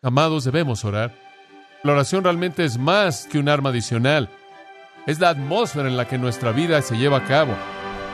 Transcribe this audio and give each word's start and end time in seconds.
Amados, 0.00 0.44
debemos 0.44 0.84
orar. 0.84 1.12
La 1.82 1.90
oración 1.92 2.22
realmente 2.22 2.64
es 2.64 2.78
más 2.78 3.26
que 3.26 3.36
un 3.36 3.48
arma 3.48 3.70
adicional. 3.70 4.30
Es 5.06 5.18
la 5.18 5.30
atmósfera 5.30 5.88
en 5.88 5.96
la 5.96 6.06
que 6.06 6.18
nuestra 6.18 6.52
vida 6.52 6.80
se 6.82 6.96
lleva 6.96 7.16
a 7.16 7.24
cabo. 7.24 7.52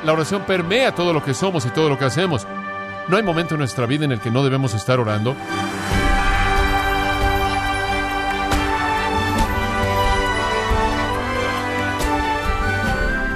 La 0.02 0.14
oración 0.14 0.44
permea 0.46 0.94
todo 0.94 1.12
lo 1.12 1.22
que 1.22 1.34
somos 1.34 1.66
y 1.66 1.70
todo 1.70 1.90
lo 1.90 1.98
que 1.98 2.06
hacemos. 2.06 2.46
No 3.08 3.18
hay 3.18 3.22
momento 3.22 3.54
en 3.54 3.58
nuestra 3.58 3.84
vida 3.84 4.06
en 4.06 4.12
el 4.12 4.20
que 4.20 4.30
no 4.30 4.42
debemos 4.42 4.72
estar 4.72 4.98
orando. 4.98 5.36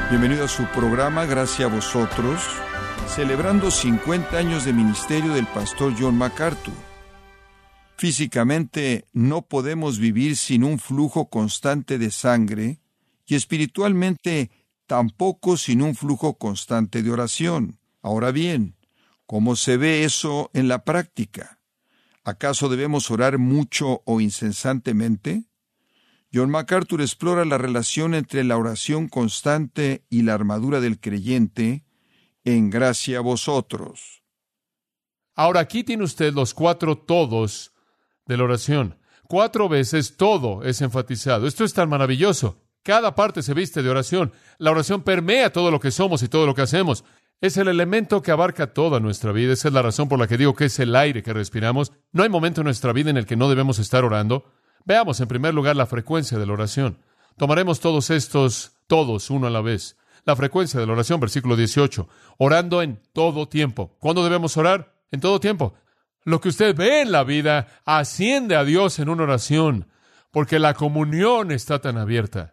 Bienvenido 0.09 0.47
a 0.47 0.49
su 0.49 0.65
programa 0.69 1.27
Gracias 1.27 1.71
a 1.71 1.75
vosotros, 1.75 2.41
celebrando 3.09 3.71
50 3.71 4.39
años 4.39 4.65
de 4.65 4.73
ministerio 4.73 5.35
del 5.35 5.47
pastor 5.49 5.93
John 5.99 6.17
MacArthur. 6.17 6.88
Físicamente 7.99 9.09
no 9.13 9.43
podemos 9.43 9.99
vivir 9.99 10.37
sin 10.37 10.63
un 10.63 10.79
flujo 10.79 11.29
constante 11.29 11.99
de 11.99 12.13
sangre 12.13 12.79
y 13.27 13.35
espiritualmente 13.35 14.53
tampoco 14.87 15.57
sin 15.57 15.83
un 15.83 15.97
flujo 15.97 16.39
constante 16.39 17.03
de 17.03 17.11
oración. 17.11 17.81
Ahora 18.01 18.31
bien, 18.31 18.77
¿cómo 19.27 19.57
se 19.57 19.77
ve 19.77 20.05
eso 20.05 20.49
en 20.55 20.69
la 20.69 20.85
práctica? 20.85 21.61
¿Acaso 22.23 22.69
debemos 22.69 23.11
orar 23.11 23.39
mucho 23.39 24.03
o 24.05 24.21
incesantemente? 24.21 25.47
John 26.33 26.51
MacArthur 26.51 27.01
explora 27.01 27.45
la 27.45 27.59
relación 27.59 28.15
entre 28.15 28.45
la 28.45 28.59
oración 28.59 29.09
constante 29.09 30.05
y 30.09 30.23
la 30.23 30.35
armadura 30.35 30.79
del 30.81 31.01
creyente 31.01 31.85
en 32.45 32.71
gracia 32.71 33.19
a 33.19 33.23
vosotros. 33.23 34.23
Ahora 35.35 35.59
aquí 35.59 35.83
tiene 35.83 36.05
usted 36.05 36.33
los 36.33 36.55
cuatro 36.55 36.97
todos 36.97 37.73
de 38.29 38.37
la 38.37 38.45
oración. 38.45 38.97
Cuatro 39.27 39.69
veces 39.69 40.17
todo 40.17 40.63
es 40.63 40.81
enfatizado. 40.81 41.47
Esto 41.47 41.65
es 41.65 41.75
tan 41.75 41.89
maravilloso. 41.89 42.63
Cada 42.85 43.15
parte 43.15 43.43
se 43.43 43.55
viste 43.55 43.83
de 43.83 43.91
oración. 43.91 44.33
La 44.59 44.71
oración 44.71 45.03
permea 45.03 45.53
todo 45.53 45.71
lo 45.71 45.81
que 45.81 45.91
somos 45.91 46.23
y 46.23 46.29
todo 46.29 46.47
lo 46.47 46.55
que 46.55 46.63
hacemos. 46.63 47.05
Es 47.41 47.57
el 47.57 47.69
elemento 47.69 48.23
que 48.23 48.31
abarca 48.31 48.73
toda 48.73 49.01
nuestra 49.01 49.33
vida. 49.33 49.53
Esa 49.53 49.69
es 49.69 49.75
la 49.75 49.83
razón 49.83 50.09
por 50.09 50.19
la 50.19 50.27
que 50.27 50.37
digo 50.37 50.55
que 50.55 50.67
es 50.67 50.79
el 50.79 50.95
aire 50.95 51.23
que 51.23 51.33
respiramos. 51.33 51.93
No 52.13 52.23
hay 52.23 52.29
momento 52.29 52.61
en 52.61 52.67
nuestra 52.67 52.93
vida 52.93 53.11
en 53.11 53.17
el 53.17 53.27
que 53.27 53.37
no 53.37 53.49
debemos 53.49 53.79
estar 53.79 54.05
orando. 54.05 54.45
Veamos 54.85 55.21
en 55.21 55.29
primer 55.29 55.55
lugar 55.55 55.77
la 55.77 55.87
frecuencia 55.87 56.39
de 56.39 56.47
la 56.47 56.53
oración. 56.53 56.99
Tomaremos 57.37 57.81
todos 57.81 58.11
estos, 58.11 58.73
todos, 58.87 59.31
uno 59.31 59.47
a 59.47 59.51
la 59.51 59.61
vez. 59.61 59.97
La 60.25 60.37
frecuencia 60.37 60.81
de 60.81 60.87
la 60.87 60.93
oración, 60.93 61.21
versículo 61.21 61.57
18. 61.57 62.09
Orando 62.39 62.83
en 62.83 63.01
todo 63.13 63.49
tiempo. 63.49 63.97
¿Cuándo 64.01 64.25
debemos 64.25 64.57
orar? 64.57 64.95
En 65.11 65.21
todo 65.21 65.39
tiempo. 65.41 65.75
Lo 66.29 66.43
que 66.43 66.51
usted 66.51 66.77
ve 66.77 67.01
en 67.01 67.11
la 67.11 67.25
vida 67.25 67.69
asciende 67.87 68.55
a 68.55 68.63
Dios 68.63 68.99
en 68.99 69.09
una 69.09 69.23
oración, 69.23 69.89
porque 70.31 70.59
la 70.59 70.75
comunión 70.75 71.51
está 71.51 71.79
tan 71.79 71.97
abierta. 71.97 72.53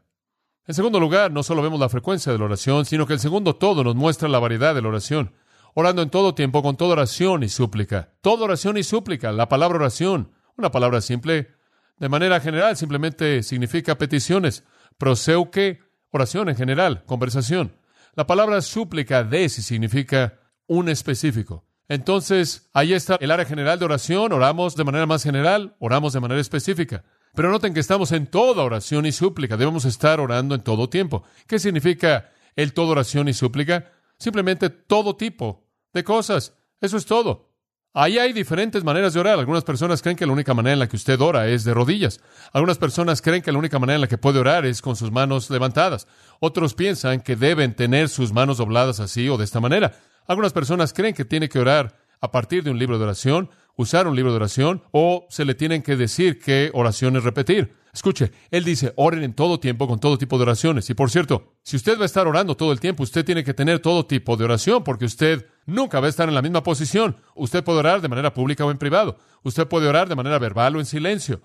En 0.66 0.74
segundo 0.74 0.98
lugar, 0.98 1.30
no 1.30 1.44
solo 1.44 1.62
vemos 1.62 1.78
la 1.78 1.90
frecuencia 1.90 2.32
de 2.32 2.38
la 2.38 2.46
oración, 2.46 2.86
sino 2.86 3.06
que 3.06 3.12
el 3.12 3.20
segundo 3.20 3.58
todo 3.58 3.84
nos 3.84 3.94
muestra 3.94 4.30
la 4.30 4.40
variedad 4.40 4.74
de 4.74 4.82
la 4.82 4.88
oración. 4.88 5.34
Orando 5.74 6.02
en 6.02 6.10
todo 6.10 6.34
tiempo, 6.34 6.64
con 6.64 6.78
toda 6.78 6.94
oración 6.94 7.44
y 7.44 7.50
súplica. 7.50 8.14
Toda 8.22 8.46
oración 8.46 8.78
y 8.78 8.84
súplica. 8.84 9.34
La 9.34 9.50
palabra 9.50 9.78
oración, 9.78 10.32
una 10.56 10.72
palabra 10.72 11.02
simple, 11.02 11.50
de 11.98 12.08
manera 12.08 12.40
general, 12.40 12.78
simplemente 12.78 13.44
significa 13.44 13.98
peticiones. 13.98 14.64
Proseuque, 14.98 15.82
oración 16.12 16.48
en 16.48 16.56
general, 16.56 17.04
conversación. 17.06 17.76
La 18.14 18.26
palabra 18.26 18.62
súplica, 18.62 19.26
des, 19.26 19.52
significa 19.52 20.40
un 20.66 20.88
específico. 20.88 21.66
Entonces, 21.88 22.70
ahí 22.74 22.94
está 22.94 23.18
el 23.22 23.32
área 23.32 23.46
general 23.46 23.78
de 23.80 23.86
oración. 23.86 24.34
Oramos 24.34 24.76
de 24.76 24.84
manera 24.84 25.06
más 25.06 25.24
general, 25.24 25.76
oramos 25.80 26.14
de 26.14 26.20
manera 26.20 26.42
específica. 26.42 27.04
Pero 27.36 27.52
noten 27.52 27.74
que 27.74 27.80
estamos 27.80 28.12
en 28.12 28.28
toda 28.28 28.64
oración 28.64 29.06
y 29.06 29.12
súplica. 29.12 29.58
Debemos 29.58 29.86
estar 29.86 30.20
orando 30.20 30.56
en 30.56 30.62
todo 30.62 30.90
tiempo. 30.90 31.24
¿Qué 31.48 31.60
significa 31.60 32.32
el 32.56 32.74
todo 32.74 32.90
oración 32.90 33.28
y 33.28 33.34
súplica? 33.34 33.92
Simplemente 34.18 34.70
todo 34.70 35.16
tipo 35.16 35.68
de 35.94 36.04
cosas. 36.04 36.54
Eso 36.80 36.98
es 36.98 37.06
todo. 37.06 37.52
Ahí 37.98 38.18
hay 38.20 38.34
diferentes 38.34 38.84
maneras 38.84 39.14
de 39.14 39.22
orar. 39.22 39.40
Algunas 39.40 39.64
personas 39.64 40.02
creen 40.02 40.18
que 40.18 40.26
la 40.26 40.34
única 40.34 40.54
manera 40.54 40.74
en 40.74 40.80
la 40.80 40.90
que 40.90 40.98
usted 40.98 41.20
ora 41.22 41.48
es 41.48 41.64
de 41.64 41.74
rodillas. 41.74 42.20
Algunas 42.52 42.78
personas 42.78 43.22
creen 43.22 43.42
que 43.42 43.54
la 43.54 43.60
única 43.60 43.80
manera 43.80 43.96
en 43.96 44.02
la 44.02 44.08
que 44.08 44.18
puede 44.18 44.40
orar 44.40 44.66
es 44.66 44.82
con 44.82 44.98
sus 44.98 45.12
manos 45.12 45.50
levantadas. 45.50 46.06
Otros 46.42 46.74
piensan 46.74 47.22
que 47.22 47.38
deben 47.38 47.74
tener 47.74 48.10
sus 48.10 48.34
manos 48.34 48.58
dobladas 48.58 49.00
así 49.00 49.30
o 49.30 49.38
de 49.38 49.46
esta 49.46 49.62
manera. 49.62 49.98
Algunas 50.28 50.54
personas 50.54 50.94
creen 50.94 51.14
que 51.14 51.26
tiene 51.26 51.50
que 51.50 51.60
orar 51.60 51.98
a 52.22 52.32
partir 52.32 52.64
de 52.64 52.72
un 52.72 52.80
libro 52.80 52.98
de 52.98 53.04
oración, 53.04 53.50
usar 53.76 54.08
un 54.08 54.16
libro 54.16 54.32
de 54.32 54.38
oración, 54.38 54.84
o 54.92 55.26
se 55.30 55.46
le 55.46 55.54
tienen 55.54 55.82
que 55.82 55.96
decir 55.96 56.40
qué 56.40 56.72
oraciones 56.74 57.24
repetir. 57.24 57.76
Escuche, 57.94 58.32
él 58.52 58.66
dice, 58.66 58.92
oren 58.98 59.24
en 59.24 59.34
todo 59.34 59.60
tiempo 59.60 59.88
con 59.88 60.00
todo 60.00 60.18
tipo 60.18 60.38
de 60.38 60.44
oraciones. 60.44 60.90
Y 60.90 60.94
por 60.94 61.10
cierto, 61.10 61.54
si 61.64 61.78
usted 61.78 61.98
va 61.98 62.04
a 62.04 62.06
estar 62.06 62.28
orando 62.28 62.58
todo 62.58 62.74
el 62.74 62.80
tiempo, 62.82 63.04
usted 63.04 63.24
tiene 63.24 63.44
que 63.44 63.54
tener 63.54 63.80
todo 63.80 64.06
tipo 64.06 64.36
de 64.36 64.44
oración, 64.44 64.84
porque 64.84 65.06
usted 65.06 65.48
nunca 65.66 66.02
va 66.02 66.08
a 66.08 66.10
estar 66.10 66.28
en 66.28 66.36
la 66.36 66.42
misma 66.42 66.62
posición. 66.62 67.16
Usted 67.36 67.64
puede 67.64 67.80
orar 67.80 68.02
de 68.02 68.10
manera 68.10 68.34
pública 68.34 68.66
o 68.66 68.72
en 68.72 68.78
privado. 68.78 69.18
Usted 69.44 69.68
puede 69.68 69.88
orar 69.88 70.10
de 70.10 70.16
manera 70.16 70.40
verbal 70.40 70.76
o 70.76 70.80
en 70.80 70.86
silencio. 70.86 71.42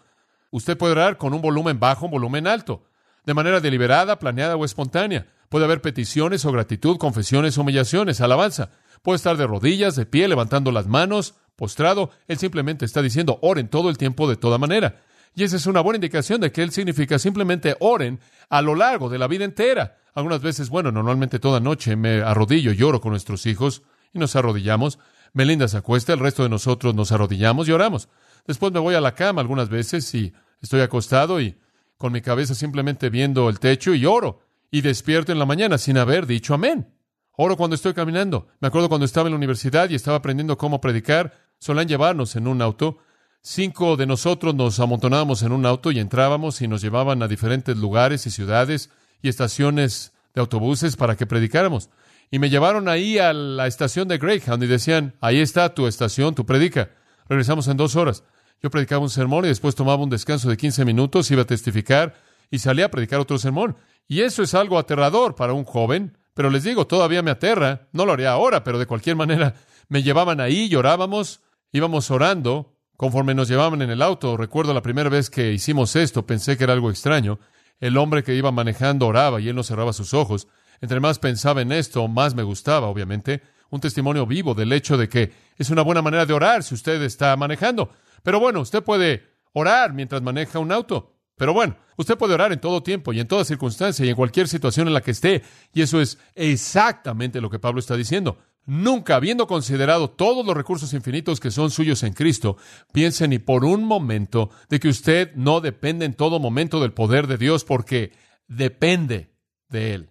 Usted 0.51 0.77
puede 0.77 0.93
orar 0.93 1.19
con 1.19 1.35
un 1.35 1.41
volumen 1.41 1.79
bajo 1.79 2.07
un 2.07 2.11
volumen 2.11 2.49
alto, 2.49 2.83
de 3.25 3.35
manera 3.35 3.61
deliberada, 3.61 4.19
planeada 4.19 4.57
o 4.57 4.65
espontánea. 4.65 5.29
Puede 5.51 5.65
haber 5.65 5.83
peticiones 5.83 6.45
o 6.45 6.53
gratitud, 6.53 6.97
confesiones, 6.97 7.59
humillaciones, 7.59 8.21
alabanza. 8.21 8.71
Puede 9.03 9.17
estar 9.17 9.37
de 9.37 9.49
rodillas, 9.49 9.97
de 9.97 10.07
pie, 10.07 10.29
levantando 10.29 10.71
las 10.71 10.87
manos, 10.87 11.35
postrado. 11.57 12.11
Él 12.29 12.39
simplemente 12.39 12.85
está 12.85 13.03
diciendo, 13.03 13.41
oren 13.43 13.67
todo 13.67 13.91
el 13.91 13.99
tiempo 13.99 14.29
de 14.29 14.37
toda 14.37 14.59
manera. 14.59 15.03
Y 15.35 15.43
esa 15.43 15.57
es 15.57 15.67
una 15.67 15.81
buena 15.81 15.97
indicación 15.97 16.41
de 16.41 16.53
que 16.53 16.63
él 16.63 16.71
significa 16.71 17.19
simplemente 17.19 17.77
oren 17.81 18.21
a 18.49 18.63
lo 18.63 18.77
largo 18.77 19.09
de 19.09 19.19
la 19.19 19.27
vida 19.27 19.45
entera. 19.45 19.97
Algunas 20.15 20.41
veces, 20.41 20.69
bueno, 20.69 20.93
normalmente 20.93 21.41
toda 21.41 21.59
noche 21.59 21.97
me 21.97 22.23
arrodillo 22.23 22.71
y 22.71 22.77
lloro 22.77 23.01
con 23.01 23.11
nuestros 23.11 23.45
hijos 23.47 23.83
y 24.13 24.21
nos 24.21 24.37
arrodillamos. 24.37 25.01
Melinda 25.33 25.67
se 25.67 25.79
acuesta, 25.79 26.13
el 26.13 26.21
resto 26.21 26.45
de 26.45 26.49
nosotros 26.49 26.95
nos 26.95 27.11
arrodillamos 27.11 27.67
y 27.67 27.73
oramos. 27.73 28.09
Después 28.47 28.73
me 28.73 28.79
voy 28.79 28.95
a 28.95 29.01
la 29.01 29.17
cama 29.17 29.41
algunas 29.41 29.69
veces 29.69 30.15
y 30.15 30.33
estoy 30.63 30.81
acostado 30.81 31.41
y 31.41 31.59
con 31.99 32.13
mi 32.13 32.21
cabeza 32.21 32.55
simplemente 32.55 33.11
viendo 33.11 33.49
el 33.49 33.59
techo 33.59 33.93
y 33.95 34.07
oro 34.07 34.49
y 34.71 34.81
despierto 34.83 35.33
en 35.33 35.39
la 35.39 35.47
mañana 35.47 35.79
sin 35.79 35.99
haber 35.99 36.27
dicho 36.27 36.55
amén. 36.55 36.95
Oro 37.37 37.57
cuando 37.57 37.75
estoy 37.75 37.95
caminando. 37.95 38.49
Me 38.61 38.69
acuerdo 38.69 38.89
cuando 38.89 39.07
estaba 39.07 39.29
en 39.29 39.33
la 39.33 39.39
universidad 39.39 39.89
y 39.89 39.95
estaba 39.95 40.19
aprendiendo 40.19 40.59
cómo 40.59 40.81
predicar. 40.81 41.33
Solían 41.59 41.89
llevarnos 41.89 42.37
en 42.37 42.47
un 42.47 42.61
auto. 42.61 42.99
Cinco 43.43 43.97
de 43.97 44.07
nosotros 44.07 44.55
nos 44.55 44.79
amontonábamos 44.79 45.43
en 45.43 45.53
un 45.53 45.65
auto 45.65 45.91
y 45.91 45.99
entrábamos 45.99 46.61
y 46.61 46.69
nos 46.69 46.83
llevaban 46.83 47.23
a 47.23 47.29
diferentes 47.29 47.77
lugares 47.77 48.27
y 48.27 48.31
ciudades 48.31 48.91
y 49.23 49.29
estaciones 49.29 50.13
de 50.35 50.41
autobuses 50.43 50.97
para 50.97 51.17
que 51.17 51.27
predicáramos. 51.27 51.89
Y 52.31 52.39
me 52.39 52.51
llevaron 52.51 52.89
ahí 52.89 53.19
a 53.19 53.33
la 53.33 53.67
estación 53.67 54.07
de 54.07 54.19
Greyhound 54.19 54.63
y 54.63 54.67
decían, 54.67 55.15
ahí 55.21 55.41
está 55.41 55.75
tu 55.75 55.87
estación, 55.87 56.35
tu 56.35 56.45
predica. 56.45 56.91
Regresamos 57.29 57.67
en 57.69 57.77
dos 57.77 57.97
horas. 57.97 58.23
Yo 58.63 58.71
predicaba 58.71 59.03
un 59.03 59.11
sermón 59.11 59.47
y 59.47 59.49
después 59.49 59.75
tomaba 59.75 60.03
un 60.03 60.11
descanso 60.11 60.51
de 60.51 60.57
15 60.57 60.85
minutos, 60.85 61.31
iba 61.31 61.43
a 61.43 61.47
testificar 61.47 62.15
y 62.51 62.59
salía 62.59 62.87
a 62.87 62.91
predicar 62.91 63.19
otro 63.21 63.39
sermón. 63.39 63.77
Y 64.11 64.23
eso 64.23 64.43
es 64.43 64.55
algo 64.55 64.77
aterrador 64.77 65.37
para 65.37 65.53
un 65.53 65.63
joven, 65.63 66.19
pero 66.35 66.51
les 66.51 66.65
digo, 66.65 66.85
todavía 66.89 67.23
me 67.23 67.31
aterra. 67.31 67.87
No 67.93 68.05
lo 68.05 68.13
haría 68.13 68.33
ahora, 68.33 68.65
pero 68.65 68.81
de 68.81 68.87
cualquier 68.87 69.15
manera 69.15 69.55
me 69.89 70.03
llevaban 70.03 70.41
ahí, 70.41 70.69
llorábamos, 70.69 71.43
íbamos 71.71 72.11
orando. 72.11 72.75
Conforme 72.97 73.37
nos 73.37 73.47
llevaban 73.47 73.83
en 73.83 73.91
el 73.91 74.03
auto, 74.03 74.37
recuerdo 74.37 74.75
la 74.75 74.83
primera 74.83 75.09
vez 75.09 75.31
que 75.31 75.53
hicimos 75.53 75.95
esto, 75.95 76.27
pensé 76.27 76.57
que 76.57 76.65
era 76.65 76.73
algo 76.73 76.91
extraño. 76.91 77.39
El 77.79 77.97
hombre 77.97 78.25
que 78.25 78.35
iba 78.35 78.51
manejando 78.51 79.07
oraba 79.07 79.41
y 79.41 79.49
él 79.49 79.55
no 79.55 79.63
cerraba 79.63 79.93
sus 79.93 80.13
ojos. 80.13 80.49
Entre 80.81 80.99
más 80.99 81.21
pensaba 81.21 81.63
en 81.63 81.71
esto, 81.71 82.09
más 82.09 82.35
me 82.35 82.43
gustaba, 82.43 82.89
obviamente. 82.89 83.43
Un 83.71 83.79
testimonio 83.79 84.27
vivo 84.27 84.55
del 84.55 84.73
hecho 84.73 84.97
de 84.97 85.09
que 85.09 85.33
es 85.57 85.71
una 85.71 85.83
buena 85.83 86.03
manera 86.03 86.27
de 86.27 86.33
orar 86.33 86.65
si 86.65 86.75
usted 86.75 87.01
está 87.03 87.37
manejando. 87.37 87.93
Pero 88.25 88.41
bueno, 88.41 88.59
usted 88.59 88.83
puede 88.83 89.23
orar 89.53 89.93
mientras 89.93 90.21
maneja 90.21 90.59
un 90.59 90.73
auto. 90.73 91.10
Pero 91.41 91.55
bueno, 91.55 91.75
usted 91.97 92.19
puede 92.19 92.35
orar 92.35 92.53
en 92.53 92.61
todo 92.61 92.83
tiempo 92.83 93.15
y 93.15 93.19
en 93.19 93.27
toda 93.27 93.47
circunstancia 93.47 94.05
y 94.05 94.11
en 94.11 94.15
cualquier 94.15 94.47
situación 94.47 94.89
en 94.89 94.93
la 94.93 95.01
que 95.01 95.13
esté. 95.13 95.43
Y 95.73 95.81
eso 95.81 95.99
es 95.99 96.19
exactamente 96.35 97.41
lo 97.41 97.49
que 97.49 97.59
Pablo 97.59 97.81
está 97.81 97.97
diciendo. 97.97 98.37
Nunca 98.67 99.17
habiendo 99.17 99.47
considerado 99.47 100.11
todos 100.11 100.45
los 100.45 100.55
recursos 100.55 100.93
infinitos 100.93 101.41
que 101.41 101.51
son 101.51 101.71
suyos 101.71 102.03
en 102.03 102.13
Cristo, 102.13 102.59
piense 102.93 103.27
ni 103.27 103.39
por 103.39 103.65
un 103.65 103.85
momento 103.85 104.51
de 104.69 104.81
que 104.81 104.89
usted 104.89 105.35
no 105.35 105.63
depende 105.63 106.05
en 106.05 106.13
todo 106.13 106.41
momento 106.41 106.79
del 106.79 106.93
poder 106.93 107.27
de 107.27 107.39
Dios 107.39 107.65
porque 107.65 108.13
depende 108.47 109.33
de 109.71 109.95
Él. 109.95 110.11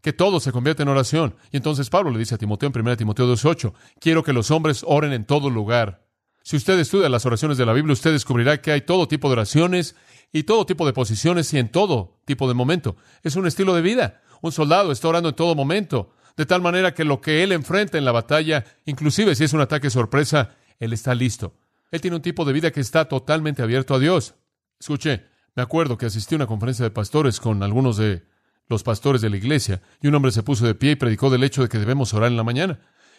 Que 0.00 0.12
todo 0.12 0.40
se 0.40 0.50
convierte 0.50 0.82
en 0.82 0.88
oración. 0.88 1.36
Y 1.52 1.58
entonces 1.58 1.90
Pablo 1.90 2.10
le 2.10 2.18
dice 2.18 2.34
a 2.34 2.38
Timoteo 2.38 2.72
en 2.74 2.80
1 2.80 2.96
Timoteo 2.96 3.32
2.8, 3.32 3.72
quiero 4.00 4.24
que 4.24 4.32
los 4.32 4.50
hombres 4.50 4.82
oren 4.84 5.12
en 5.12 5.26
todo 5.26 5.48
lugar. 5.48 6.05
Si 6.46 6.56
usted 6.56 6.78
estudia 6.78 7.08
las 7.08 7.26
oraciones 7.26 7.58
de 7.58 7.66
la 7.66 7.72
Biblia, 7.72 7.92
usted 7.92 8.12
descubrirá 8.12 8.62
que 8.62 8.70
hay 8.70 8.82
todo 8.82 9.08
tipo 9.08 9.26
de 9.26 9.32
oraciones 9.32 9.96
y 10.32 10.44
todo 10.44 10.64
tipo 10.64 10.86
de 10.86 10.92
posiciones 10.92 11.52
y 11.52 11.58
en 11.58 11.72
todo 11.72 12.20
tipo 12.24 12.46
de 12.46 12.54
momento. 12.54 12.94
Es 13.24 13.34
un 13.34 13.48
estilo 13.48 13.74
de 13.74 13.82
vida. 13.82 14.22
Un 14.42 14.52
soldado 14.52 14.92
está 14.92 15.08
orando 15.08 15.30
en 15.30 15.34
todo 15.34 15.56
momento, 15.56 16.12
de 16.36 16.46
tal 16.46 16.62
manera 16.62 16.94
que 16.94 17.02
lo 17.02 17.20
que 17.20 17.42
él 17.42 17.50
enfrenta 17.50 17.98
en 17.98 18.04
la 18.04 18.12
batalla, 18.12 18.64
inclusive 18.84 19.34
si 19.34 19.42
es 19.42 19.54
un 19.54 19.60
ataque 19.60 19.90
sorpresa, 19.90 20.54
él 20.78 20.92
está 20.92 21.16
listo. 21.16 21.56
Él 21.90 22.00
tiene 22.00 22.14
un 22.14 22.22
tipo 22.22 22.44
de 22.44 22.52
vida 22.52 22.70
que 22.70 22.78
está 22.78 23.06
totalmente 23.06 23.62
abierto 23.62 23.96
a 23.96 23.98
Dios. 23.98 24.36
Escuche, 24.78 25.24
me 25.56 25.64
acuerdo 25.64 25.98
que 25.98 26.06
asistí 26.06 26.36
a 26.36 26.38
una 26.38 26.46
conferencia 26.46 26.84
de 26.84 26.92
pastores 26.92 27.40
con 27.40 27.64
algunos 27.64 27.96
de 27.96 28.22
los 28.68 28.84
pastores 28.84 29.20
de 29.20 29.30
la 29.30 29.36
iglesia, 29.36 29.82
y 30.00 30.06
un 30.06 30.14
hombre 30.14 30.30
se 30.30 30.44
puso 30.44 30.64
de 30.64 30.76
pie 30.76 30.92
y 30.92 30.96
predicó 30.96 31.28
del 31.28 31.42
hecho 31.42 31.62
de 31.62 31.68
que 31.68 31.80
debemos 31.80 32.14
orar 32.14 32.30
en 32.30 32.36
la 32.36 32.44
mañana. 32.44 32.78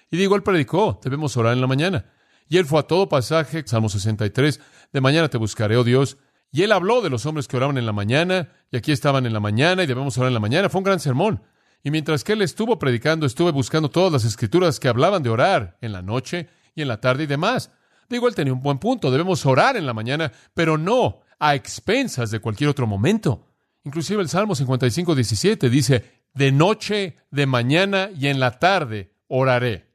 Y 0.09 0.15
digo, 0.15 0.37
él 0.37 0.43
predicó, 0.43 1.01
debemos 1.03 1.35
orar 1.35 1.51
en 1.51 1.59
la 1.59 1.67
mañana. 1.67 2.05
Y 2.49 2.57
él 2.57 2.65
fue 2.65 2.79
a 2.79 2.83
todo 2.83 3.09
pasaje, 3.09 3.63
Salmo 3.65 3.89
63, 3.89 4.59
de 4.93 5.01
mañana 5.01 5.29
te 5.29 5.37
buscaré, 5.37 5.77
oh 5.77 5.83
Dios. 5.83 6.17
Y 6.51 6.63
él 6.63 6.71
habló 6.71 7.01
de 7.01 7.09
los 7.09 7.25
hombres 7.25 7.47
que 7.47 7.57
oraban 7.57 7.77
en 7.77 7.85
la 7.85 7.91
mañana, 7.91 8.49
y 8.71 8.77
aquí 8.77 8.91
estaban 8.91 9.25
en 9.25 9.33
la 9.33 9.39
mañana, 9.39 9.83
y 9.83 9.87
debemos 9.87 10.17
orar 10.17 10.29
en 10.29 10.33
la 10.33 10.39
mañana. 10.39 10.69
Fue 10.69 10.79
un 10.79 10.85
gran 10.85 10.99
sermón. 10.99 11.41
Y 11.83 11.91
mientras 11.91 12.23
que 12.23 12.33
él 12.33 12.41
estuvo 12.41 12.79
predicando, 12.79 13.25
estuve 13.25 13.51
buscando 13.51 13.89
todas 13.89 14.11
las 14.11 14.25
escrituras 14.25 14.79
que 14.79 14.87
hablaban 14.87 15.23
de 15.23 15.29
orar 15.29 15.77
en 15.81 15.91
la 15.91 16.01
noche 16.01 16.49
y 16.75 16.81
en 16.81 16.87
la 16.87 16.99
tarde 16.99 17.23
y 17.23 17.27
demás. 17.27 17.71
Digo, 18.09 18.27
él 18.27 18.35
tenía 18.35 18.53
un 18.53 18.61
buen 18.61 18.79
punto. 18.79 19.11
Debemos 19.11 19.45
orar 19.45 19.77
en 19.77 19.85
la 19.85 19.93
mañana, 19.93 20.31
pero 20.53 20.77
no 20.77 21.21
a 21.39 21.55
expensas 21.55 22.31
de 22.31 22.39
cualquier 22.39 22.69
otro 22.69 22.87
momento. 22.87 23.45
Inclusive 23.83 24.21
el 24.21 24.29
Salmo 24.29 24.55
55, 24.55 25.15
17 25.15 25.69
dice, 25.69 26.03
de 26.33 26.51
noche, 26.51 27.17
de 27.31 27.45
mañana 27.45 28.09
y 28.17 28.27
en 28.27 28.39
la 28.39 28.59
tarde 28.59 29.13
oraré. 29.27 29.93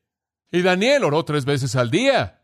Y 0.50 0.62
Daniel 0.62 1.04
oró 1.04 1.24
tres 1.24 1.44
veces 1.44 1.76
al 1.76 1.90
día. 1.90 2.41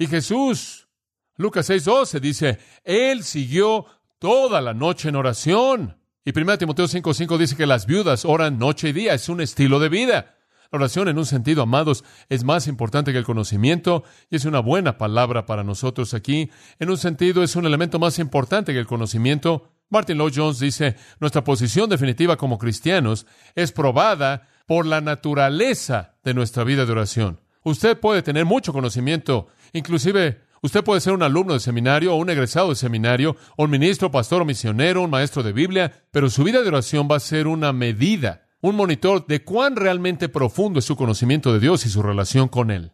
Y 0.00 0.06
Jesús, 0.06 0.88
Lucas 1.36 1.66
6, 1.66 1.84
12 1.84 2.20
dice, 2.20 2.58
Él 2.84 3.22
siguió 3.22 3.84
toda 4.18 4.62
la 4.62 4.72
noche 4.72 5.10
en 5.10 5.16
oración. 5.16 5.98
Y 6.24 6.32
1 6.34 6.56
Timoteo 6.56 6.88
5, 6.88 7.12
5 7.12 7.36
dice 7.36 7.54
que 7.54 7.66
las 7.66 7.84
viudas 7.84 8.24
oran 8.24 8.58
noche 8.58 8.88
y 8.88 8.92
día. 8.94 9.12
Es 9.12 9.28
un 9.28 9.42
estilo 9.42 9.78
de 9.78 9.90
vida. 9.90 10.36
La 10.72 10.78
oración, 10.78 11.08
en 11.08 11.18
un 11.18 11.26
sentido, 11.26 11.64
amados, 11.64 12.02
es 12.30 12.44
más 12.44 12.66
importante 12.66 13.12
que 13.12 13.18
el 13.18 13.26
conocimiento 13.26 14.02
y 14.30 14.36
es 14.36 14.46
una 14.46 14.60
buena 14.60 14.96
palabra 14.96 15.44
para 15.44 15.64
nosotros 15.64 16.14
aquí. 16.14 16.50
En 16.78 16.88
un 16.88 16.96
sentido, 16.96 17.42
es 17.42 17.54
un 17.54 17.66
elemento 17.66 17.98
más 17.98 18.18
importante 18.18 18.72
que 18.72 18.78
el 18.78 18.86
conocimiento. 18.86 19.68
Martin 19.90 20.16
Lloyd 20.16 20.32
Jones 20.34 20.60
dice, 20.60 20.96
nuestra 21.18 21.44
posición 21.44 21.90
definitiva 21.90 22.38
como 22.38 22.56
cristianos 22.56 23.26
es 23.54 23.70
probada 23.70 24.48
por 24.66 24.86
la 24.86 25.02
naturaleza 25.02 26.14
de 26.24 26.32
nuestra 26.32 26.64
vida 26.64 26.86
de 26.86 26.92
oración. 26.92 27.40
Usted 27.62 27.98
puede 28.00 28.22
tener 28.22 28.46
mucho 28.46 28.72
conocimiento, 28.72 29.48
inclusive 29.72 30.40
usted 30.62 30.84
puede 30.84 31.00
ser 31.00 31.12
un 31.12 31.22
alumno 31.22 31.54
de 31.54 31.60
seminario 31.60 32.14
o 32.14 32.16
un 32.16 32.30
egresado 32.30 32.70
de 32.70 32.74
seminario, 32.74 33.36
o 33.56 33.64
un 33.64 33.70
ministro, 33.70 34.10
pastor 34.10 34.42
o 34.42 34.44
misionero, 34.44 35.02
un 35.02 35.10
maestro 35.10 35.42
de 35.42 35.52
Biblia, 35.52 36.06
pero 36.10 36.30
su 36.30 36.44
vida 36.44 36.62
de 36.62 36.68
oración 36.68 37.08
va 37.10 37.16
a 37.16 37.20
ser 37.20 37.46
una 37.46 37.72
medida 37.72 38.46
un 38.60 38.76
monitor 38.76 39.26
de 39.26 39.42
cuán 39.42 39.76
realmente 39.76 40.28
profundo 40.28 40.78
es 40.78 40.84
su 40.84 40.96
conocimiento 40.96 41.52
de 41.52 41.60
Dios 41.60 41.86
y 41.86 41.90
su 41.90 42.02
relación 42.02 42.48
con 42.48 42.70
Él. 42.70 42.92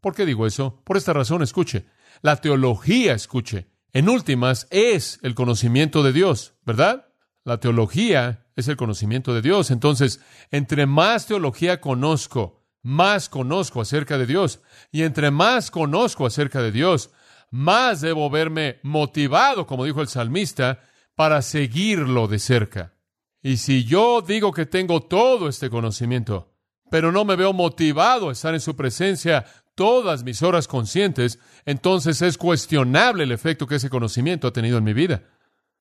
¿Por 0.00 0.14
qué 0.14 0.26
digo 0.26 0.46
eso? 0.46 0.82
Por 0.84 0.96
esta 0.96 1.12
razón, 1.12 1.42
escuche. 1.42 1.86
La 2.22 2.36
teología, 2.36 3.14
escuche, 3.14 3.68
en 3.92 4.08
últimas 4.08 4.66
es 4.70 5.18
el 5.22 5.34
conocimiento 5.34 6.02
de 6.02 6.12
Dios, 6.12 6.54
¿verdad? 6.64 7.08
La 7.44 7.60
teología 7.60 8.46
es 8.56 8.68
el 8.68 8.76
conocimiento 8.76 9.34
de 9.34 9.42
Dios. 9.42 9.70
Entonces, 9.70 10.20
entre 10.50 10.86
más 10.86 11.26
teología 11.26 11.80
conozco, 11.80 12.55
más 12.86 13.28
conozco 13.28 13.80
acerca 13.80 14.16
de 14.16 14.26
Dios. 14.26 14.60
Y 14.92 15.02
entre 15.02 15.32
más 15.32 15.72
conozco 15.72 16.24
acerca 16.24 16.62
de 16.62 16.70
Dios, 16.70 17.10
más 17.50 18.00
debo 18.00 18.30
verme 18.30 18.78
motivado, 18.84 19.66
como 19.66 19.84
dijo 19.84 20.02
el 20.02 20.06
salmista, 20.06 20.78
para 21.16 21.42
seguirlo 21.42 22.28
de 22.28 22.38
cerca. 22.38 22.94
Y 23.42 23.56
si 23.56 23.82
yo 23.82 24.22
digo 24.22 24.52
que 24.52 24.66
tengo 24.66 25.00
todo 25.00 25.48
este 25.48 25.68
conocimiento, 25.68 26.54
pero 26.88 27.10
no 27.10 27.24
me 27.24 27.34
veo 27.34 27.52
motivado 27.52 28.28
a 28.28 28.32
estar 28.32 28.54
en 28.54 28.60
su 28.60 28.76
presencia 28.76 29.44
todas 29.74 30.22
mis 30.22 30.42
horas 30.42 30.68
conscientes, 30.68 31.40
entonces 31.64 32.22
es 32.22 32.38
cuestionable 32.38 33.24
el 33.24 33.32
efecto 33.32 33.66
que 33.66 33.74
ese 33.76 33.90
conocimiento 33.90 34.46
ha 34.46 34.52
tenido 34.52 34.78
en 34.78 34.84
mi 34.84 34.92
vida. 34.92 35.24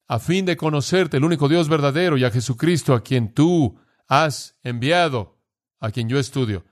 A 0.07 0.17
fin 0.17 0.43
de 0.45 0.57
conocerte, 0.57 1.17
el 1.17 1.23
único 1.23 1.49
Dios 1.49 1.69
verdadero, 1.69 2.17
y 2.17 2.23
a 2.23 2.31
Jesucristo, 2.31 2.95
a 2.95 3.03
quien 3.03 3.31
tú 3.31 3.77
has 4.07 4.57
enviado, 4.63 5.37
a 5.79 5.91
quien 5.91 6.09
yo 6.09 6.17
estudio. 6.17 6.65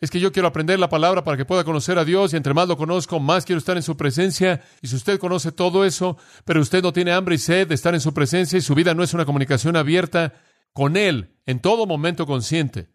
Es 0.00 0.10
que 0.10 0.20
yo 0.20 0.32
quiero 0.32 0.48
aprender 0.48 0.78
la 0.78 0.88
palabra 0.88 1.24
para 1.24 1.36
que 1.36 1.44
pueda 1.44 1.64
conocer 1.64 1.98
a 1.98 2.04
Dios 2.04 2.32
y 2.32 2.36
entre 2.36 2.52
más 2.52 2.68
lo 2.68 2.76
conozco, 2.76 3.20
más 3.20 3.44
quiero 3.44 3.58
estar 3.58 3.76
en 3.76 3.82
su 3.82 3.96
presencia. 3.96 4.62
Y 4.82 4.88
si 4.88 4.96
usted 4.96 5.18
conoce 5.18 5.52
todo 5.52 5.84
eso, 5.84 6.18
pero 6.44 6.60
usted 6.60 6.82
no 6.82 6.92
tiene 6.92 7.12
hambre 7.12 7.36
y 7.36 7.38
sed 7.38 7.68
de 7.68 7.74
estar 7.74 7.94
en 7.94 8.00
su 8.00 8.12
presencia 8.12 8.58
y 8.58 8.62
su 8.62 8.74
vida 8.74 8.94
no 8.94 9.02
es 9.02 9.14
una 9.14 9.24
comunicación 9.24 9.76
abierta 9.76 10.34
con 10.72 10.96
Él 10.96 11.36
en 11.46 11.60
todo 11.60 11.86
momento 11.86 12.26
consciente, 12.26 12.88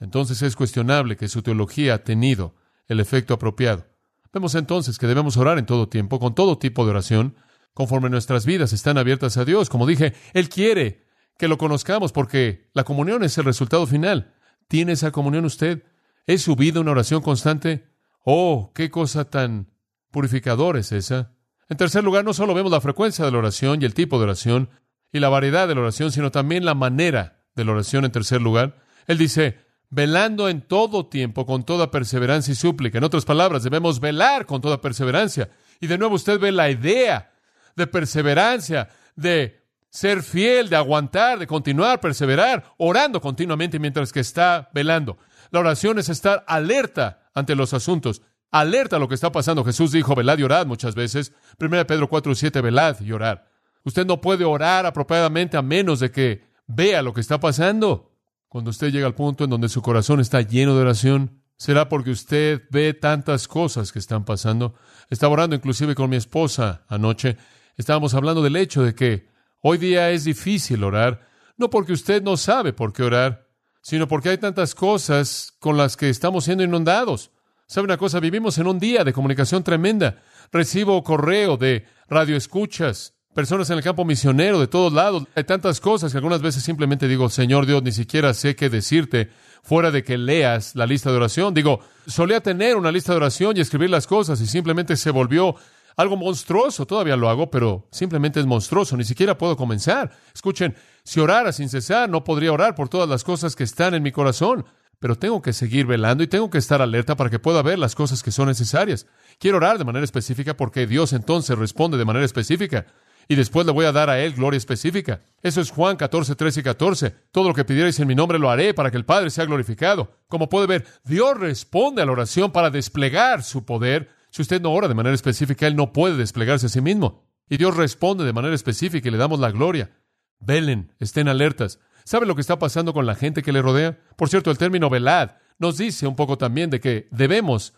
entonces 0.00 0.42
es 0.42 0.56
cuestionable 0.56 1.16
que 1.16 1.28
su 1.28 1.42
teología 1.42 1.94
ha 1.94 1.98
tenido 2.04 2.56
el 2.88 3.00
efecto 3.00 3.34
apropiado. 3.34 3.86
Vemos 4.32 4.54
entonces 4.56 4.98
que 4.98 5.06
debemos 5.06 5.36
orar 5.36 5.58
en 5.58 5.66
todo 5.66 5.88
tiempo, 5.88 6.18
con 6.18 6.34
todo 6.34 6.58
tipo 6.58 6.84
de 6.84 6.90
oración, 6.90 7.36
conforme 7.72 8.10
nuestras 8.10 8.44
vidas 8.44 8.72
están 8.72 8.98
abiertas 8.98 9.36
a 9.36 9.44
Dios. 9.44 9.70
Como 9.70 9.86
dije, 9.86 10.12
Él 10.32 10.48
quiere 10.48 11.06
que 11.38 11.48
lo 11.48 11.56
conozcamos 11.56 12.12
porque 12.12 12.68
la 12.74 12.84
comunión 12.84 13.22
es 13.22 13.38
el 13.38 13.44
resultado 13.44 13.86
final. 13.86 14.34
¿Tiene 14.68 14.92
esa 14.92 15.12
comunión 15.12 15.44
usted? 15.44 15.84
¿Es 16.26 16.42
su 16.42 16.56
vida 16.56 16.80
una 16.80 16.92
oración 16.92 17.20
constante? 17.20 17.86
Oh, 18.24 18.72
qué 18.74 18.90
cosa 18.90 19.24
tan 19.24 19.70
purificadora 20.10 20.80
es 20.80 20.90
esa. 20.92 21.32
En 21.68 21.76
tercer 21.76 22.02
lugar, 22.02 22.24
no 22.24 22.32
solo 22.32 22.54
vemos 22.54 22.72
la 22.72 22.80
frecuencia 22.80 23.24
de 23.24 23.30
la 23.30 23.38
oración 23.38 23.82
y 23.82 23.84
el 23.84 23.94
tipo 23.94 24.18
de 24.18 24.24
oración 24.24 24.70
y 25.12 25.20
la 25.20 25.28
variedad 25.28 25.68
de 25.68 25.74
la 25.74 25.82
oración, 25.82 26.12
sino 26.12 26.30
también 26.30 26.64
la 26.64 26.74
manera 26.74 27.44
de 27.54 27.64
la 27.64 27.72
oración 27.72 28.04
en 28.04 28.12
tercer 28.12 28.40
lugar. 28.40 28.78
Él 29.06 29.18
dice, 29.18 29.58
velando 29.90 30.48
en 30.48 30.62
todo 30.62 31.06
tiempo, 31.06 31.44
con 31.44 31.64
toda 31.64 31.90
perseverancia 31.90 32.52
y 32.52 32.56
súplica. 32.56 32.98
En 32.98 33.04
otras 33.04 33.24
palabras, 33.24 33.62
debemos 33.62 34.00
velar 34.00 34.46
con 34.46 34.60
toda 34.60 34.80
perseverancia. 34.80 35.50
Y 35.80 35.86
de 35.86 35.98
nuevo 35.98 36.14
usted 36.14 36.40
ve 36.40 36.52
la 36.52 36.70
idea 36.70 37.32
de 37.76 37.86
perseverancia, 37.86 38.88
de 39.14 39.62
ser 39.90 40.22
fiel, 40.22 40.68
de 40.68 40.76
aguantar, 40.76 41.38
de 41.38 41.46
continuar, 41.46 42.00
perseverar, 42.00 42.64
orando 42.78 43.20
continuamente 43.20 43.78
mientras 43.78 44.12
que 44.12 44.20
está 44.20 44.70
velando. 44.72 45.18
La 45.50 45.60
oración 45.60 45.98
es 45.98 46.08
estar 46.08 46.44
alerta 46.46 47.28
ante 47.34 47.54
los 47.54 47.74
asuntos, 47.74 48.22
alerta 48.50 48.96
a 48.96 48.98
lo 48.98 49.08
que 49.08 49.14
está 49.14 49.32
pasando. 49.32 49.64
Jesús 49.64 49.92
dijo, 49.92 50.14
velad 50.14 50.38
y 50.38 50.42
orad 50.42 50.66
muchas 50.66 50.94
veces. 50.94 51.32
1 51.58 51.86
Pedro 51.86 52.08
4, 52.08 52.34
7, 52.34 52.60
velad 52.60 53.00
y 53.00 53.12
orad. 53.12 53.40
Usted 53.84 54.06
no 54.06 54.20
puede 54.20 54.44
orar 54.44 54.86
apropiadamente 54.86 55.56
a 55.56 55.62
menos 55.62 56.00
de 56.00 56.10
que 56.10 56.44
vea 56.66 57.02
lo 57.02 57.12
que 57.12 57.20
está 57.20 57.38
pasando. 57.38 58.12
Cuando 58.48 58.70
usted 58.70 58.92
llega 58.92 59.06
al 59.06 59.14
punto 59.14 59.44
en 59.44 59.50
donde 59.50 59.68
su 59.68 59.82
corazón 59.82 60.20
está 60.20 60.40
lleno 60.40 60.74
de 60.74 60.82
oración, 60.82 61.42
será 61.56 61.88
porque 61.88 62.10
usted 62.10 62.62
ve 62.70 62.94
tantas 62.94 63.48
cosas 63.48 63.92
que 63.92 63.98
están 63.98 64.24
pasando. 64.24 64.74
Estaba 65.10 65.32
orando 65.32 65.56
inclusive 65.56 65.94
con 65.94 66.08
mi 66.08 66.16
esposa 66.16 66.84
anoche. 66.88 67.36
Estábamos 67.76 68.14
hablando 68.14 68.42
del 68.42 68.56
hecho 68.56 68.82
de 68.82 68.94
que 68.94 69.28
hoy 69.60 69.78
día 69.78 70.10
es 70.10 70.24
difícil 70.24 70.84
orar, 70.84 71.26
no 71.56 71.70
porque 71.70 71.92
usted 71.92 72.22
no 72.22 72.36
sabe 72.36 72.72
por 72.72 72.92
qué 72.92 73.02
orar, 73.02 73.43
sino 73.84 74.08
porque 74.08 74.30
hay 74.30 74.38
tantas 74.38 74.74
cosas 74.74 75.52
con 75.58 75.76
las 75.76 75.98
que 75.98 76.08
estamos 76.08 76.44
siendo 76.44 76.64
inundados. 76.64 77.30
¿Sabe 77.66 77.84
una 77.84 77.98
cosa? 77.98 78.18
Vivimos 78.18 78.56
en 78.56 78.66
un 78.66 78.78
día 78.78 79.04
de 79.04 79.12
comunicación 79.12 79.62
tremenda. 79.62 80.22
Recibo 80.50 81.04
correo 81.04 81.58
de 81.58 81.84
radioescuchas, 82.08 83.12
personas 83.34 83.68
en 83.68 83.76
el 83.76 83.84
campo 83.84 84.06
misionero 84.06 84.58
de 84.58 84.68
todos 84.68 84.90
lados. 84.94 85.24
Hay 85.34 85.44
tantas 85.44 85.80
cosas 85.80 86.12
que 86.12 86.16
algunas 86.16 86.40
veces 86.40 86.62
simplemente 86.62 87.06
digo, 87.08 87.28
Señor 87.28 87.66
Dios, 87.66 87.82
ni 87.82 87.92
siquiera 87.92 88.32
sé 88.32 88.56
qué 88.56 88.70
decirte 88.70 89.28
fuera 89.62 89.90
de 89.90 90.02
que 90.02 90.16
leas 90.16 90.74
la 90.74 90.86
lista 90.86 91.10
de 91.10 91.16
oración. 91.16 91.52
Digo, 91.52 91.80
solía 92.06 92.40
tener 92.40 92.76
una 92.76 92.90
lista 92.90 93.12
de 93.12 93.18
oración 93.18 93.54
y 93.54 93.60
escribir 93.60 93.90
las 93.90 94.06
cosas 94.06 94.40
y 94.40 94.46
simplemente 94.46 94.96
se 94.96 95.10
volvió 95.10 95.56
algo 95.96 96.16
monstruoso. 96.16 96.86
Todavía 96.86 97.16
lo 97.16 97.28
hago, 97.28 97.50
pero 97.50 97.88
simplemente 97.90 98.40
es 98.40 98.46
monstruoso. 98.46 98.96
Ni 98.96 99.04
siquiera 99.04 99.38
puedo 99.38 99.56
comenzar. 99.56 100.10
Escuchen, 100.34 100.74
si 101.02 101.20
orara 101.20 101.52
sin 101.52 101.68
cesar, 101.68 102.08
no 102.08 102.24
podría 102.24 102.52
orar 102.52 102.74
por 102.74 102.88
todas 102.88 103.08
las 103.08 103.24
cosas 103.24 103.56
que 103.56 103.64
están 103.64 103.94
en 103.94 104.02
mi 104.02 104.12
corazón. 104.12 104.64
Pero 104.98 105.16
tengo 105.16 105.42
que 105.42 105.52
seguir 105.52 105.86
velando 105.86 106.24
y 106.24 106.28
tengo 106.28 106.48
que 106.50 106.58
estar 106.58 106.80
alerta 106.80 107.16
para 107.16 107.28
que 107.28 107.38
pueda 107.38 107.62
ver 107.62 107.78
las 107.78 107.94
cosas 107.94 108.22
que 108.22 108.30
son 108.30 108.48
necesarias. 108.48 109.06
Quiero 109.38 109.58
orar 109.58 109.76
de 109.78 109.84
manera 109.84 110.04
específica 110.04 110.56
porque 110.56 110.86
Dios 110.86 111.12
entonces 111.12 111.58
responde 111.58 111.98
de 111.98 112.04
manera 112.04 112.24
específica. 112.24 112.86
Y 113.28 113.36
después 113.36 113.66
le 113.66 113.72
voy 113.72 113.86
a 113.86 113.92
dar 113.92 114.10
a 114.10 114.20
Él 114.20 114.34
gloria 114.34 114.58
específica. 114.58 115.22
Eso 115.42 115.60
es 115.60 115.70
Juan 115.70 115.96
14, 115.96 116.34
13 116.34 116.60
y 116.60 116.62
14. 116.62 117.14
Todo 117.32 117.48
lo 117.48 117.54
que 117.54 117.64
pidierais 117.64 117.98
en 117.98 118.08
mi 118.08 118.14
nombre 118.14 118.38
lo 118.38 118.50
haré 118.50 118.74
para 118.74 118.90
que 118.90 118.96
el 118.96 119.04
Padre 119.04 119.30
sea 119.30 119.46
glorificado. 119.46 120.18
Como 120.28 120.48
puede 120.48 120.66
ver, 120.66 120.86
Dios 121.04 121.38
responde 121.38 122.02
a 122.02 122.06
la 122.06 122.12
oración 122.12 122.52
para 122.52 122.70
desplegar 122.70 123.42
su 123.42 123.64
poder 123.64 124.10
si 124.34 124.42
usted 124.42 124.60
no 124.60 124.72
ora 124.72 124.88
de 124.88 124.94
manera 124.94 125.14
específica, 125.14 125.68
Él 125.68 125.76
no 125.76 125.92
puede 125.92 126.16
desplegarse 126.16 126.66
a 126.66 126.68
sí 126.68 126.80
mismo. 126.80 127.22
Y 127.48 127.56
Dios 127.56 127.76
responde 127.76 128.24
de 128.24 128.32
manera 128.32 128.52
específica 128.52 129.06
y 129.06 129.12
le 129.12 129.16
damos 129.16 129.38
la 129.38 129.52
gloria. 129.52 129.96
Velen, 130.40 130.92
estén 130.98 131.28
alertas. 131.28 131.78
¿Sabe 132.04 132.26
lo 132.26 132.34
que 132.34 132.40
está 132.40 132.58
pasando 132.58 132.92
con 132.92 133.06
la 133.06 133.14
gente 133.14 133.42
que 133.42 133.52
le 133.52 133.62
rodea? 133.62 133.96
Por 134.16 134.28
cierto, 134.28 134.50
el 134.50 134.58
término 134.58 134.90
velad 134.90 135.36
nos 135.60 135.78
dice 135.78 136.08
un 136.08 136.16
poco 136.16 136.36
también 136.36 136.68
de 136.68 136.80
que 136.80 137.06
debemos 137.12 137.74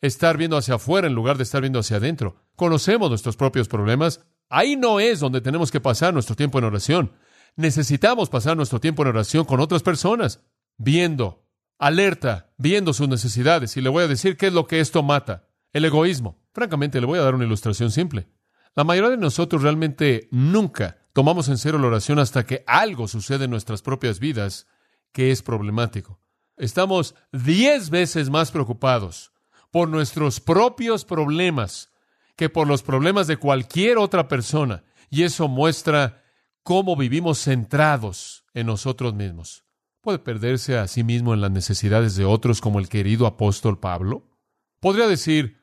estar 0.00 0.36
viendo 0.36 0.56
hacia 0.56 0.74
afuera 0.74 1.06
en 1.06 1.14
lugar 1.14 1.36
de 1.36 1.44
estar 1.44 1.60
viendo 1.60 1.78
hacia 1.78 1.98
adentro. 1.98 2.42
Conocemos 2.56 3.08
nuestros 3.08 3.36
propios 3.36 3.68
problemas. 3.68 4.26
Ahí 4.48 4.74
no 4.74 4.98
es 4.98 5.20
donde 5.20 5.40
tenemos 5.40 5.70
que 5.70 5.78
pasar 5.78 6.12
nuestro 6.12 6.34
tiempo 6.34 6.58
en 6.58 6.64
oración. 6.64 7.12
Necesitamos 7.54 8.30
pasar 8.30 8.56
nuestro 8.56 8.80
tiempo 8.80 9.02
en 9.02 9.10
oración 9.10 9.44
con 9.44 9.60
otras 9.60 9.84
personas, 9.84 10.42
viendo, 10.76 11.46
alerta, 11.78 12.50
viendo 12.58 12.94
sus 12.94 13.08
necesidades. 13.08 13.76
Y 13.76 13.80
le 13.80 13.90
voy 13.90 14.02
a 14.02 14.08
decir 14.08 14.36
qué 14.36 14.48
es 14.48 14.52
lo 14.52 14.66
que 14.66 14.80
esto 14.80 15.04
mata. 15.04 15.46
El 15.72 15.84
egoísmo. 15.84 16.38
Francamente, 16.52 17.00
le 17.00 17.06
voy 17.06 17.18
a 17.18 17.22
dar 17.22 17.34
una 17.34 17.44
ilustración 17.44 17.90
simple. 17.90 18.28
La 18.74 18.84
mayoría 18.84 19.10
de 19.10 19.16
nosotros 19.16 19.62
realmente 19.62 20.28
nunca 20.30 20.98
tomamos 21.12 21.48
en 21.48 21.58
serio 21.58 21.78
la 21.78 21.88
oración 21.88 22.18
hasta 22.18 22.44
que 22.44 22.64
algo 22.66 23.08
sucede 23.08 23.44
en 23.44 23.50
nuestras 23.50 23.82
propias 23.82 24.20
vidas 24.20 24.66
que 25.12 25.30
es 25.30 25.42
problemático. 25.42 26.20
Estamos 26.56 27.14
diez 27.32 27.90
veces 27.90 28.30
más 28.30 28.50
preocupados 28.50 29.32
por 29.70 29.88
nuestros 29.88 30.40
propios 30.40 31.04
problemas 31.04 31.90
que 32.36 32.48
por 32.48 32.66
los 32.66 32.82
problemas 32.82 33.26
de 33.26 33.36
cualquier 33.36 33.98
otra 33.98 34.28
persona. 34.28 34.84
Y 35.10 35.24
eso 35.24 35.48
muestra 35.48 36.22
cómo 36.62 36.96
vivimos 36.96 37.38
centrados 37.38 38.44
en 38.54 38.66
nosotros 38.66 39.14
mismos. 39.14 39.64
¿Puede 40.00 40.18
perderse 40.18 40.78
a 40.78 40.88
sí 40.88 41.04
mismo 41.04 41.34
en 41.34 41.40
las 41.40 41.50
necesidades 41.50 42.16
de 42.16 42.24
otros 42.24 42.60
como 42.60 42.78
el 42.78 42.88
querido 42.88 43.26
apóstol 43.26 43.78
Pablo? 43.78 44.26
¿Podría 44.80 45.06
decir, 45.06 45.59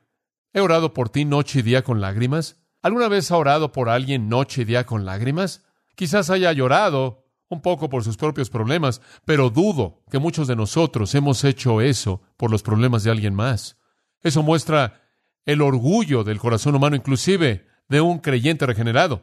he 0.58 0.62
orado 0.62 0.94
por 0.94 1.10
ti 1.10 1.24
noche 1.24 1.60
y 1.60 1.62
día 1.62 1.84
con 1.84 2.02
lágrimas? 2.02 2.58
¿Alguna 2.82 3.08
vez 3.08 3.30
ha 3.30 3.38
orado 3.38 3.72
por 3.72 3.90
alguien 3.90 4.28
noche 4.28 4.64
y 4.64 4.66
día 4.66 4.88
con 4.88 5.06
lágrimas? 5.06 5.64
Quizás 5.96 6.32
haya 6.32 6.52
llorado 6.52 7.26
un 7.48 7.62
poco 7.62 7.90
por 7.90 8.04
sus 8.04 8.18
propios 8.18 8.50
problemas, 8.50 9.02
pero 9.24 9.52
dudo 9.52 10.02
que 10.10 10.18
muchos 10.18 10.48
de 10.48 10.56
nosotros 10.56 11.14
hemos 11.14 11.44
hecho 11.44 11.80
eso 11.80 12.22
por 12.38 12.50
los 12.50 12.64
problemas 12.64 13.04
de 13.04 13.12
alguien 13.12 13.36
más. 13.36 13.78
Eso 14.24 14.42
muestra 14.42 15.02
el 15.46 15.62
orgullo 15.62 16.24
del 16.24 16.40
corazón 16.40 16.76
humano, 16.76 16.96
inclusive 16.96 17.68
de 17.88 18.02
un 18.02 18.18
creyente 18.18 18.66
regenerado. 18.66 19.22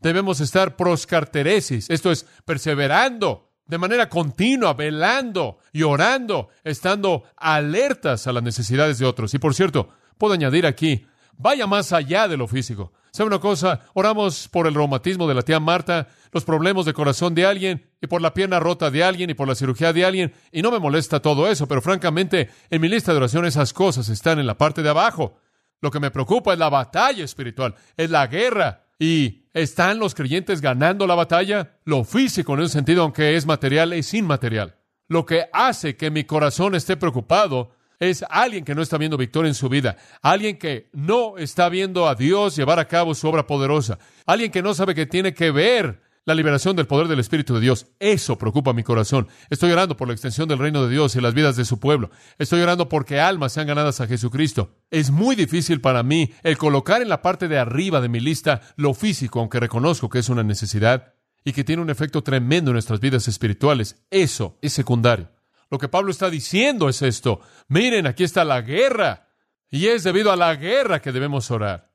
Debemos 0.00 0.40
estar 0.40 0.76
proscarteresis, 0.76 1.88
esto 1.88 2.12
es, 2.12 2.26
perseverando 2.44 3.48
de 3.64 3.78
manera 3.78 4.08
continua, 4.08 4.74
velando 4.74 5.58
y 5.72 5.82
orando, 5.82 6.48
estando 6.62 7.24
alertas 7.36 8.26
a 8.26 8.32
las 8.32 8.42
necesidades 8.42 8.98
de 8.98 9.06
otros. 9.06 9.32
Y 9.34 9.38
por 9.38 9.54
cierto, 9.54 9.90
puedo 10.18 10.34
añadir 10.34 10.66
aquí, 10.66 11.06
vaya 11.36 11.66
más 11.66 11.92
allá 11.92 12.28
de 12.28 12.36
lo 12.36 12.46
físico. 12.46 12.92
¿Sabe 13.10 13.28
una 13.28 13.38
cosa? 13.38 13.80
Oramos 13.94 14.48
por 14.48 14.66
el 14.66 14.74
reumatismo 14.74 15.26
de 15.26 15.34
la 15.34 15.42
tía 15.42 15.58
Marta, 15.60 16.08
los 16.32 16.44
problemas 16.44 16.84
de 16.84 16.92
corazón 16.92 17.34
de 17.34 17.46
alguien, 17.46 17.90
y 18.02 18.06
por 18.06 18.20
la 18.20 18.34
pierna 18.34 18.60
rota 18.60 18.90
de 18.90 19.02
alguien, 19.02 19.30
y 19.30 19.34
por 19.34 19.48
la 19.48 19.54
cirugía 19.54 19.92
de 19.92 20.04
alguien, 20.04 20.34
y 20.52 20.62
no 20.62 20.70
me 20.70 20.78
molesta 20.78 21.20
todo 21.20 21.48
eso, 21.48 21.66
pero 21.66 21.80
francamente, 21.80 22.50
en 22.70 22.80
mi 22.80 22.88
lista 22.88 23.12
de 23.12 23.18
oración 23.18 23.46
esas 23.46 23.72
cosas 23.72 24.08
están 24.08 24.38
en 24.38 24.46
la 24.46 24.58
parte 24.58 24.82
de 24.82 24.90
abajo. 24.90 25.38
Lo 25.80 25.90
que 25.90 26.00
me 26.00 26.10
preocupa 26.10 26.52
es 26.52 26.58
la 26.58 26.68
batalla 26.68 27.24
espiritual, 27.24 27.74
es 27.96 28.10
la 28.10 28.26
guerra. 28.26 28.84
¿Y 29.00 29.44
están 29.52 30.00
los 30.00 30.14
creyentes 30.14 30.60
ganando 30.60 31.06
la 31.06 31.14
batalla? 31.14 31.78
Lo 31.84 32.02
físico 32.02 32.54
en 32.54 32.60
un 32.60 32.68
sentido, 32.68 33.02
aunque 33.02 33.36
es 33.36 33.46
material, 33.46 33.92
es 33.92 34.12
inmaterial. 34.12 34.76
Lo 35.06 35.24
que 35.24 35.46
hace 35.52 35.96
que 35.96 36.10
mi 36.10 36.24
corazón 36.24 36.74
esté 36.74 36.96
preocupado 36.96 37.70
es 38.00 38.24
alguien 38.30 38.64
que 38.64 38.74
no 38.74 38.82
está 38.82 38.98
viendo 38.98 39.16
victoria 39.16 39.48
en 39.48 39.54
su 39.54 39.68
vida, 39.68 39.96
alguien 40.22 40.58
que 40.58 40.88
no 40.92 41.38
está 41.38 41.68
viendo 41.68 42.08
a 42.08 42.14
Dios 42.14 42.56
llevar 42.56 42.78
a 42.78 42.88
cabo 42.88 43.14
su 43.14 43.28
obra 43.28 43.46
poderosa, 43.46 43.98
alguien 44.26 44.50
que 44.50 44.62
no 44.62 44.74
sabe 44.74 44.94
que 44.94 45.06
tiene 45.06 45.34
que 45.34 45.50
ver 45.50 46.00
la 46.28 46.34
liberación 46.34 46.76
del 46.76 46.86
poder 46.86 47.08
del 47.08 47.20
Espíritu 47.20 47.54
de 47.54 47.60
Dios. 47.60 47.86
Eso 47.98 48.36
preocupa 48.36 48.74
mi 48.74 48.82
corazón. 48.82 49.28
Estoy 49.48 49.72
orando 49.72 49.96
por 49.96 50.08
la 50.08 50.12
extensión 50.12 50.46
del 50.46 50.58
reino 50.58 50.84
de 50.84 50.90
Dios 50.90 51.16
y 51.16 51.22
las 51.22 51.32
vidas 51.32 51.56
de 51.56 51.64
su 51.64 51.80
pueblo. 51.80 52.10
Estoy 52.36 52.60
orando 52.60 52.90
porque 52.90 53.18
almas 53.18 53.54
sean 53.54 53.66
ganadas 53.66 54.02
a 54.02 54.06
Jesucristo. 54.06 54.76
Es 54.90 55.10
muy 55.10 55.36
difícil 55.36 55.80
para 55.80 56.02
mí 56.02 56.30
el 56.42 56.58
colocar 56.58 57.00
en 57.00 57.08
la 57.08 57.22
parte 57.22 57.48
de 57.48 57.58
arriba 57.58 58.02
de 58.02 58.10
mi 58.10 58.20
lista 58.20 58.60
lo 58.76 58.92
físico, 58.92 59.40
aunque 59.40 59.58
reconozco 59.58 60.10
que 60.10 60.18
es 60.18 60.28
una 60.28 60.42
necesidad 60.42 61.14
y 61.44 61.54
que 61.54 61.64
tiene 61.64 61.80
un 61.80 61.88
efecto 61.88 62.22
tremendo 62.22 62.72
en 62.72 62.74
nuestras 62.74 63.00
vidas 63.00 63.26
espirituales. 63.26 63.96
Eso 64.10 64.58
es 64.60 64.74
secundario. 64.74 65.30
Lo 65.70 65.78
que 65.78 65.88
Pablo 65.88 66.10
está 66.10 66.30
diciendo 66.30 66.88
es 66.88 67.02
esto. 67.02 67.40
Miren, 67.68 68.06
aquí 68.06 68.24
está 68.24 68.44
la 68.44 68.62
guerra. 68.62 69.28
Y 69.70 69.86
es 69.86 70.02
debido 70.02 70.32
a 70.32 70.36
la 70.36 70.54
guerra 70.54 71.00
que 71.00 71.12
debemos 71.12 71.50
orar. 71.50 71.92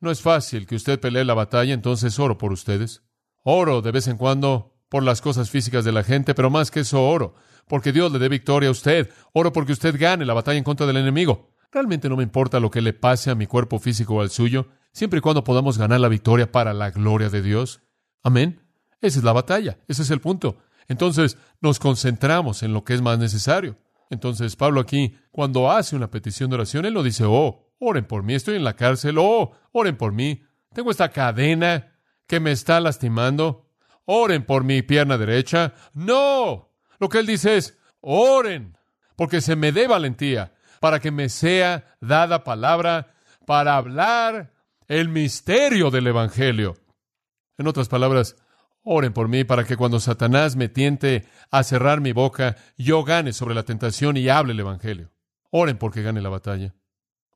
No 0.00 0.10
es 0.10 0.20
fácil 0.20 0.66
que 0.66 0.76
usted 0.76 1.00
pelee 1.00 1.24
la 1.24 1.34
batalla, 1.34 1.74
entonces 1.74 2.18
oro 2.18 2.38
por 2.38 2.52
ustedes. 2.52 3.02
Oro 3.44 3.82
de 3.82 3.92
vez 3.92 4.08
en 4.08 4.16
cuando 4.16 4.78
por 4.88 5.02
las 5.02 5.20
cosas 5.20 5.50
físicas 5.50 5.84
de 5.84 5.92
la 5.92 6.02
gente, 6.02 6.34
pero 6.34 6.50
más 6.50 6.70
que 6.70 6.80
eso 6.80 7.06
oro, 7.06 7.34
porque 7.66 7.92
Dios 7.92 8.10
le 8.12 8.18
dé 8.18 8.28
victoria 8.28 8.68
a 8.68 8.72
usted. 8.72 9.10
Oro 9.32 9.52
porque 9.52 9.72
usted 9.72 9.98
gane 9.98 10.24
la 10.24 10.34
batalla 10.34 10.58
en 10.58 10.64
contra 10.64 10.86
del 10.86 10.96
enemigo. 10.96 11.50
Realmente 11.70 12.08
no 12.08 12.16
me 12.16 12.22
importa 12.22 12.60
lo 12.60 12.70
que 12.70 12.80
le 12.80 12.94
pase 12.94 13.30
a 13.30 13.34
mi 13.34 13.46
cuerpo 13.46 13.78
físico 13.78 14.14
o 14.14 14.20
al 14.22 14.30
suyo, 14.30 14.68
siempre 14.92 15.18
y 15.18 15.20
cuando 15.20 15.44
podamos 15.44 15.76
ganar 15.78 16.00
la 16.00 16.08
victoria 16.08 16.50
para 16.50 16.72
la 16.72 16.90
gloria 16.90 17.28
de 17.28 17.42
Dios. 17.42 17.82
Amén. 18.22 18.62
Esa 19.00 19.18
es 19.18 19.24
la 19.24 19.32
batalla, 19.32 19.78
ese 19.86 20.02
es 20.02 20.10
el 20.10 20.20
punto. 20.20 20.58
Entonces 20.88 21.38
nos 21.60 21.78
concentramos 21.78 22.62
en 22.62 22.72
lo 22.72 22.84
que 22.84 22.94
es 22.94 23.02
más 23.02 23.18
necesario. 23.18 23.76
Entonces 24.10 24.56
Pablo 24.56 24.80
aquí, 24.80 25.16
cuando 25.30 25.70
hace 25.70 25.94
una 25.94 26.10
petición 26.10 26.50
de 26.50 26.56
oración, 26.56 26.84
él 26.86 26.94
no 26.94 27.02
dice, 27.02 27.24
oh, 27.26 27.74
oren 27.78 28.06
por 28.06 28.22
mí, 28.22 28.34
estoy 28.34 28.56
en 28.56 28.64
la 28.64 28.74
cárcel, 28.74 29.16
oh, 29.18 29.52
oren 29.72 29.96
por 29.96 30.12
mí, 30.12 30.42
tengo 30.72 30.90
esta 30.90 31.10
cadena 31.10 31.94
que 32.26 32.40
me 32.40 32.52
está 32.52 32.80
lastimando, 32.80 33.70
oren 34.04 34.44
por 34.44 34.64
mi 34.64 34.82
pierna 34.82 35.18
derecha. 35.18 35.74
No, 35.94 36.70
lo 36.98 37.08
que 37.08 37.18
él 37.18 37.26
dice 37.26 37.56
es, 37.56 37.78
oren, 38.00 38.76
porque 39.16 39.40
se 39.40 39.56
me 39.56 39.72
dé 39.72 39.86
valentía, 39.86 40.54
para 40.80 41.00
que 41.00 41.10
me 41.10 41.28
sea 41.28 41.96
dada 42.00 42.44
palabra 42.44 43.14
para 43.46 43.76
hablar 43.76 44.52
el 44.86 45.08
misterio 45.08 45.90
del 45.90 46.06
Evangelio. 46.06 46.76
En 47.56 47.66
otras 47.66 47.88
palabras, 47.88 48.36
Oren 48.90 49.12
por 49.12 49.28
mí 49.28 49.44
para 49.44 49.64
que 49.64 49.76
cuando 49.76 50.00
Satanás 50.00 50.56
me 50.56 50.70
tiente 50.70 51.26
a 51.50 51.62
cerrar 51.62 52.00
mi 52.00 52.12
boca, 52.12 52.56
yo 52.78 53.04
gane 53.04 53.34
sobre 53.34 53.54
la 53.54 53.64
tentación 53.64 54.16
y 54.16 54.30
hable 54.30 54.54
el 54.54 54.60
Evangelio. 54.60 55.12
Oren 55.50 55.76
porque 55.76 56.00
gane 56.00 56.22
la 56.22 56.30
batalla. 56.30 56.74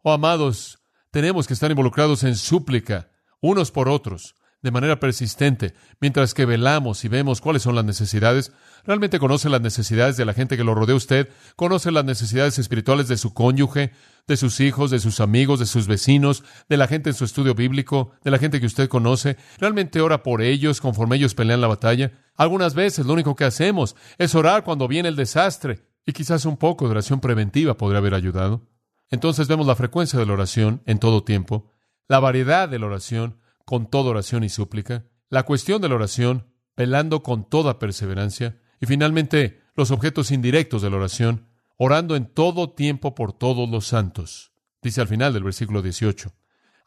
Oh, 0.00 0.12
amados, 0.12 0.78
tenemos 1.10 1.46
que 1.46 1.52
estar 1.52 1.70
involucrados 1.70 2.24
en 2.24 2.36
súplica 2.36 3.10
unos 3.42 3.70
por 3.70 3.90
otros, 3.90 4.34
de 4.62 4.70
manera 4.70 5.00
persistente, 5.00 5.74
mientras 6.00 6.34
que 6.34 6.46
velamos 6.46 7.04
y 7.04 7.08
vemos 7.08 7.40
cuáles 7.40 7.62
son 7.62 7.74
las 7.74 7.84
necesidades. 7.84 8.52
¿Realmente 8.84 9.18
conoce 9.18 9.48
las 9.48 9.60
necesidades 9.60 10.16
de 10.16 10.24
la 10.24 10.34
gente 10.34 10.56
que 10.56 10.64
lo 10.64 10.74
rodea 10.74 10.94
usted? 10.94 11.28
¿Conoce 11.56 11.90
las 11.90 12.04
necesidades 12.04 12.58
espirituales 12.58 13.08
de 13.08 13.16
su 13.16 13.34
cónyuge, 13.34 13.92
de 14.28 14.36
sus 14.36 14.60
hijos, 14.60 14.92
de 14.92 15.00
sus 15.00 15.20
amigos, 15.20 15.58
de 15.58 15.66
sus 15.66 15.88
vecinos, 15.88 16.44
de 16.68 16.76
la 16.76 16.86
gente 16.86 17.10
en 17.10 17.16
su 17.16 17.24
estudio 17.24 17.54
bíblico, 17.54 18.12
de 18.22 18.30
la 18.30 18.38
gente 18.38 18.60
que 18.60 18.66
usted 18.66 18.88
conoce? 18.88 19.36
¿Realmente 19.58 20.00
ora 20.00 20.22
por 20.22 20.42
ellos 20.42 20.80
conforme 20.80 21.16
ellos 21.16 21.34
pelean 21.34 21.60
la 21.60 21.66
batalla? 21.66 22.12
Algunas 22.36 22.74
veces 22.74 23.04
lo 23.04 23.14
único 23.14 23.34
que 23.34 23.44
hacemos 23.44 23.96
es 24.16 24.34
orar 24.36 24.62
cuando 24.62 24.86
viene 24.86 25.08
el 25.08 25.16
desastre, 25.16 25.88
y 26.06 26.12
quizás 26.12 26.44
un 26.44 26.56
poco 26.56 26.84
de 26.84 26.92
oración 26.92 27.20
preventiva 27.20 27.76
podría 27.76 27.98
haber 27.98 28.14
ayudado. 28.14 28.68
Entonces 29.10 29.48
vemos 29.48 29.66
la 29.66 29.76
frecuencia 29.76 30.18
de 30.18 30.26
la 30.26 30.32
oración 30.32 30.82
en 30.86 30.98
todo 30.98 31.24
tiempo, 31.24 31.70
la 32.08 32.18
variedad 32.18 32.68
de 32.68 32.78
la 32.78 32.86
oración, 32.86 33.41
con 33.64 33.90
toda 33.90 34.10
oración 34.10 34.44
y 34.44 34.48
súplica, 34.48 35.04
la 35.28 35.44
cuestión 35.44 35.80
de 35.80 35.88
la 35.88 35.94
oración, 35.94 36.46
velando 36.76 37.22
con 37.22 37.48
toda 37.48 37.78
perseverancia, 37.78 38.60
y 38.80 38.86
finalmente 38.86 39.62
los 39.74 39.90
objetos 39.90 40.30
indirectos 40.30 40.82
de 40.82 40.90
la 40.90 40.96
oración, 40.96 41.48
orando 41.76 42.16
en 42.16 42.26
todo 42.26 42.70
tiempo 42.70 43.14
por 43.14 43.32
todos 43.32 43.68
los 43.68 43.86
santos. 43.86 44.52
Dice 44.82 45.00
al 45.00 45.08
final 45.08 45.32
del 45.32 45.44
versículo 45.44 45.82
18. 45.82 46.32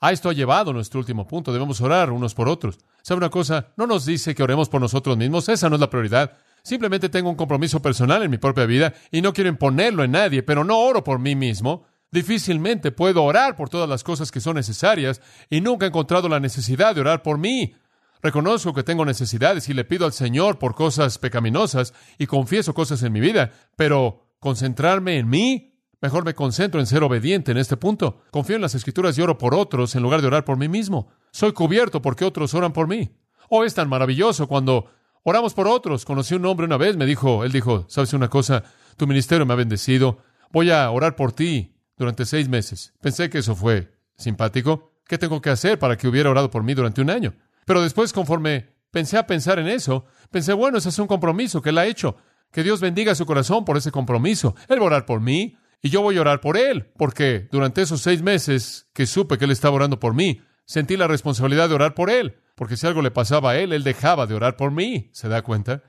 A 0.02 0.12
esto 0.12 0.30
ha 0.30 0.34
llevado 0.34 0.74
nuestro 0.74 1.00
último 1.00 1.26
punto. 1.26 1.54
Debemos 1.54 1.82
orar 1.82 2.12
unos 2.12 2.36
por 2.36 2.50
otros. 2.50 2.78
¿Sabe 3.02 3.20
una 3.20 3.30
cosa? 3.30 3.74
No 3.78 3.88
nos 3.88 4.06
dice 4.06 4.36
que 4.36 4.44
oremos 4.44 4.70
por 4.70 4.82
nosotros 4.82 5.18
mismos. 5.18 5.50
Esa 5.50 5.70
no 5.70 5.76
es 5.76 5.82
la 5.82 5.90
prioridad. 5.90 6.38
Simplemente 6.64 7.10
tengo 7.10 7.30
un 7.30 7.36
compromiso 7.36 7.82
personal 7.82 8.24
en 8.24 8.32
mi 8.32 8.38
propia 8.38 8.66
vida 8.66 8.94
y 9.12 9.22
no 9.22 9.34
quiero 9.34 9.50
imponerlo 9.50 10.04
en 10.04 10.12
nadie, 10.12 10.44
pero 10.44 10.64
no 10.64 10.80
oro 10.80 11.04
por 11.04 11.20
mí 11.20 11.36
mismo. 11.36 11.86
Difícilmente 12.12 12.92
puedo 12.92 13.24
orar 13.24 13.56
por 13.56 13.70
todas 13.70 13.90
las 13.90 14.04
cosas 14.04 14.32
que 14.32 14.40
son 14.40 14.56
necesarias 14.56 15.22
y 15.50 15.62
nunca 15.62 15.86
he 15.86 15.90
encontrado 15.90 16.30
la 16.30 16.40
necesidad 16.40 16.96
de 16.96 17.02
orar 17.02 17.24
por 17.24 17.38
mí. 17.38 17.76
Reconozco 18.22 18.74
que 18.74 18.84
tengo 18.84 19.06
necesidades 19.06 19.70
y 19.70 19.74
le 19.74 19.84
pido 19.84 20.06
al 20.06 20.14
Señor 20.14 20.58
por 20.58 20.74
cosas 20.74 21.18
pecaminosas 21.18 21.94
y 22.18 22.26
confieso 22.26 22.74
cosas 22.74 23.04
en 23.04 23.14
mi 23.14 23.20
vida, 23.20 23.52
pero 23.76 24.32
concentrarme 24.40 25.18
en 25.18 25.30
mí, 25.30 25.76
mejor 26.02 26.26
me 26.26 26.34
concentro 26.34 26.80
en 26.80 26.88
ser 26.88 27.04
obediente 27.04 27.52
en 27.52 27.58
este 27.58 27.78
punto. 27.78 28.22
Confío 28.32 28.56
en 28.56 28.62
las 28.62 28.76
escrituras 28.76 29.18
y 29.18 29.22
oro 29.22 29.38
por 29.38 29.54
otros 29.54 29.96
en 29.96 30.02
lugar 30.02 30.22
de 30.22 30.28
orar 30.28 30.46
por 30.46 30.58
mí 30.58 30.68
mismo. 30.68 31.08
Soy 31.32 31.52
cubierto 31.52 32.02
porque 32.02 32.26
otros 32.26 32.54
oran 32.54 32.74
por 32.74 32.88
mí. 32.88 33.12
Oh, 33.50 33.64
es 33.64 33.74
tan 33.74 33.90
maravilloso 33.90 34.48
cuando 34.48 34.90
oramos 35.24 35.54
por 35.54 35.68
otros. 35.68 36.06
Conocí 36.06 36.34
un 36.34 36.46
hombre 36.46 36.66
una 36.66 36.78
vez, 36.78 36.96
me 36.96 37.06
dijo, 37.06 37.44
él 37.44 37.52
dijo, 37.52 37.86
¿sabes 37.90 38.14
una 38.14 38.30
cosa? 38.30 38.64
Tu 38.98 39.06
ministerio 39.06 39.46
me 39.46 39.54
ha 39.54 39.58
bendecido. 39.58 40.20
Voy 40.52 40.72
a 40.72 40.90
orar 40.90 41.16
por 41.16 41.34
ti 41.34 41.75
durante 41.98 42.26
seis 42.26 42.50
meses. 42.50 42.94
Pensé 43.02 43.30
que 43.30 43.40
eso 43.40 43.56
fue 43.56 43.94
simpático. 44.18 44.94
¿Qué 45.08 45.18
tengo 45.18 45.42
que 45.42 45.50
hacer 45.50 45.78
para 45.80 45.98
que 45.98 46.08
hubiera 46.08 46.30
orado 46.30 46.50
por 46.50 46.64
mí 46.64 46.74
durante 46.74 47.02
un 47.02 47.10
año? 47.10 47.34
Pero 47.66 47.82
después, 47.82 48.14
conforme 48.14 48.70
pensé 48.92 49.18
a 49.18 49.28
pensar 49.28 49.60
en 49.60 49.68
eso, 49.68 50.06
pensé, 50.32 50.54
bueno, 50.54 50.78
ese 50.78 50.90
es 50.90 51.00
un 51.00 51.08
compromiso 51.08 51.62
que 51.62 51.70
él 51.70 51.78
ha 51.78 51.86
hecho. 51.86 52.18
Que 52.52 52.64
Dios 52.64 52.80
bendiga 52.80 53.16
su 53.16 53.26
corazón 53.26 53.66
por 53.66 53.78
ese 53.78 53.92
compromiso. 53.92 54.56
Él 54.70 54.80
va 54.80 54.84
a 54.84 54.88
orar 54.88 55.06
por 55.06 55.20
mí 55.20 55.58
y 55.82 55.90
yo 55.90 56.02
voy 56.02 56.18
a 56.18 56.22
orar 56.22 56.42
por 56.42 56.58
él, 56.58 56.92
porque 56.98 57.48
durante 57.52 57.82
esos 57.82 58.02
seis 58.02 58.22
meses 58.22 58.88
que 58.94 59.06
supe 59.06 59.38
que 59.38 59.46
él 59.46 59.52
estaba 59.52 59.76
orando 59.76 60.00
por 60.00 60.14
mí, 60.14 60.42
sentí 60.66 60.98
la 60.98 61.08
responsabilidad 61.08 61.70
de 61.70 61.76
orar 61.76 61.94
por 61.94 62.10
él, 62.10 62.38
porque 62.56 62.78
si 62.78 62.88
algo 62.88 63.02
le 63.02 63.12
pasaba 63.12 63.52
a 63.52 63.58
él, 63.58 63.74
él 63.74 63.84
dejaba 63.84 64.26
de 64.26 64.34
orar 64.34 64.56
por 64.56 64.72
mí. 64.72 65.10
¿Se 65.12 65.28
da 65.28 65.44
cuenta? 65.44 65.84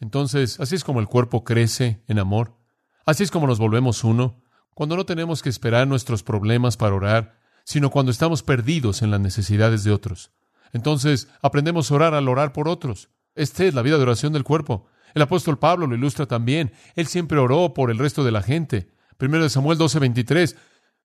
Entonces, 0.00 0.58
así 0.58 0.74
es 0.74 0.84
como 0.84 1.00
el 1.00 1.06
cuerpo 1.06 1.44
crece 1.44 2.02
en 2.08 2.18
amor. 2.18 2.54
Así 3.04 3.22
es 3.22 3.30
como 3.30 3.46
nos 3.46 3.58
volvemos 3.58 4.04
uno 4.04 4.42
cuando 4.78 4.96
no 4.96 5.04
tenemos 5.04 5.42
que 5.42 5.48
esperar 5.48 5.88
nuestros 5.88 6.22
problemas 6.22 6.76
para 6.76 6.94
orar, 6.94 7.40
sino 7.64 7.90
cuando 7.90 8.12
estamos 8.12 8.44
perdidos 8.44 9.02
en 9.02 9.10
las 9.10 9.18
necesidades 9.18 9.82
de 9.82 9.90
otros. 9.90 10.30
Entonces, 10.72 11.26
aprendemos 11.42 11.90
a 11.90 11.96
orar 11.96 12.14
al 12.14 12.28
orar 12.28 12.52
por 12.52 12.68
otros. 12.68 13.08
Esta 13.34 13.64
es 13.64 13.74
la 13.74 13.82
vida 13.82 13.96
de 13.96 14.04
oración 14.04 14.32
del 14.32 14.44
cuerpo. 14.44 14.86
El 15.14 15.22
apóstol 15.22 15.58
Pablo 15.58 15.88
lo 15.88 15.96
ilustra 15.96 16.26
también. 16.26 16.70
Él 16.94 17.08
siempre 17.08 17.38
oró 17.38 17.74
por 17.74 17.90
el 17.90 17.98
resto 17.98 18.22
de 18.22 18.30
la 18.30 18.40
gente. 18.40 18.88
Primero 19.16 19.42
de 19.42 19.50
Samuel 19.50 19.78
12:23, 19.78 20.54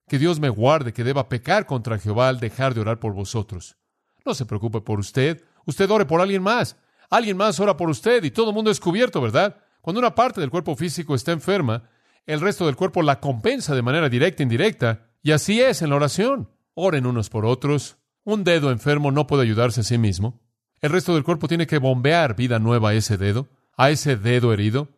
que 0.07 0.19
Dios 0.19 0.39
me 0.39 0.49
guarde 0.49 0.93
que 0.93 1.03
deba 1.03 1.27
pecar 1.27 1.65
contra 1.65 1.97
Jehová 1.97 2.29
al 2.29 2.39
dejar 2.39 2.75
de 2.75 2.81
orar 2.81 2.99
por 2.99 3.13
vosotros. 3.13 3.77
No 4.23 4.35
se 4.35 4.45
preocupe 4.45 4.81
por 4.81 4.99
usted. 4.99 5.43
Usted 5.65 5.89
ore 5.89 6.05
por 6.05 6.21
alguien 6.21 6.43
más. 6.43 6.75
Alguien 7.09 7.37
más 7.37 7.59
ora 7.59 7.75
por 7.75 7.89
usted 7.89 8.23
y 8.23 8.29
todo 8.29 8.49
el 8.49 8.55
mundo 8.55 8.69
es 8.69 8.79
cubierto, 8.79 9.19
¿verdad? 9.19 9.57
Cuando 9.81 9.99
una 9.99 10.13
parte 10.13 10.41
del 10.41 10.51
cuerpo 10.51 10.75
físico 10.75 11.15
está 11.15 11.31
enferma, 11.31 11.89
el 12.25 12.41
resto 12.41 12.65
del 12.65 12.75
cuerpo 12.75 13.01
la 13.01 13.19
compensa 13.19 13.75
de 13.75 13.81
manera 13.81 14.09
directa 14.09 14.43
e 14.43 14.45
indirecta. 14.45 15.09
Y 15.21 15.31
así 15.31 15.61
es 15.61 15.81
en 15.81 15.89
la 15.89 15.95
oración. 15.95 16.49
Oren 16.73 17.05
unos 17.05 17.29
por 17.29 17.45
otros. 17.45 17.97
Un 18.23 18.43
dedo 18.43 18.71
enfermo 18.71 19.11
no 19.11 19.27
puede 19.27 19.43
ayudarse 19.43 19.81
a 19.81 19.83
sí 19.83 19.97
mismo. 19.97 20.41
El 20.81 20.91
resto 20.91 21.13
del 21.13 21.23
cuerpo 21.23 21.47
tiene 21.47 21.67
que 21.67 21.77
bombear 21.77 22.35
vida 22.35 22.59
nueva 22.59 22.89
a 22.89 22.93
ese 22.93 23.17
dedo, 23.17 23.49
a 23.75 23.89
ese 23.89 24.15
dedo 24.15 24.53
herido. 24.53 24.89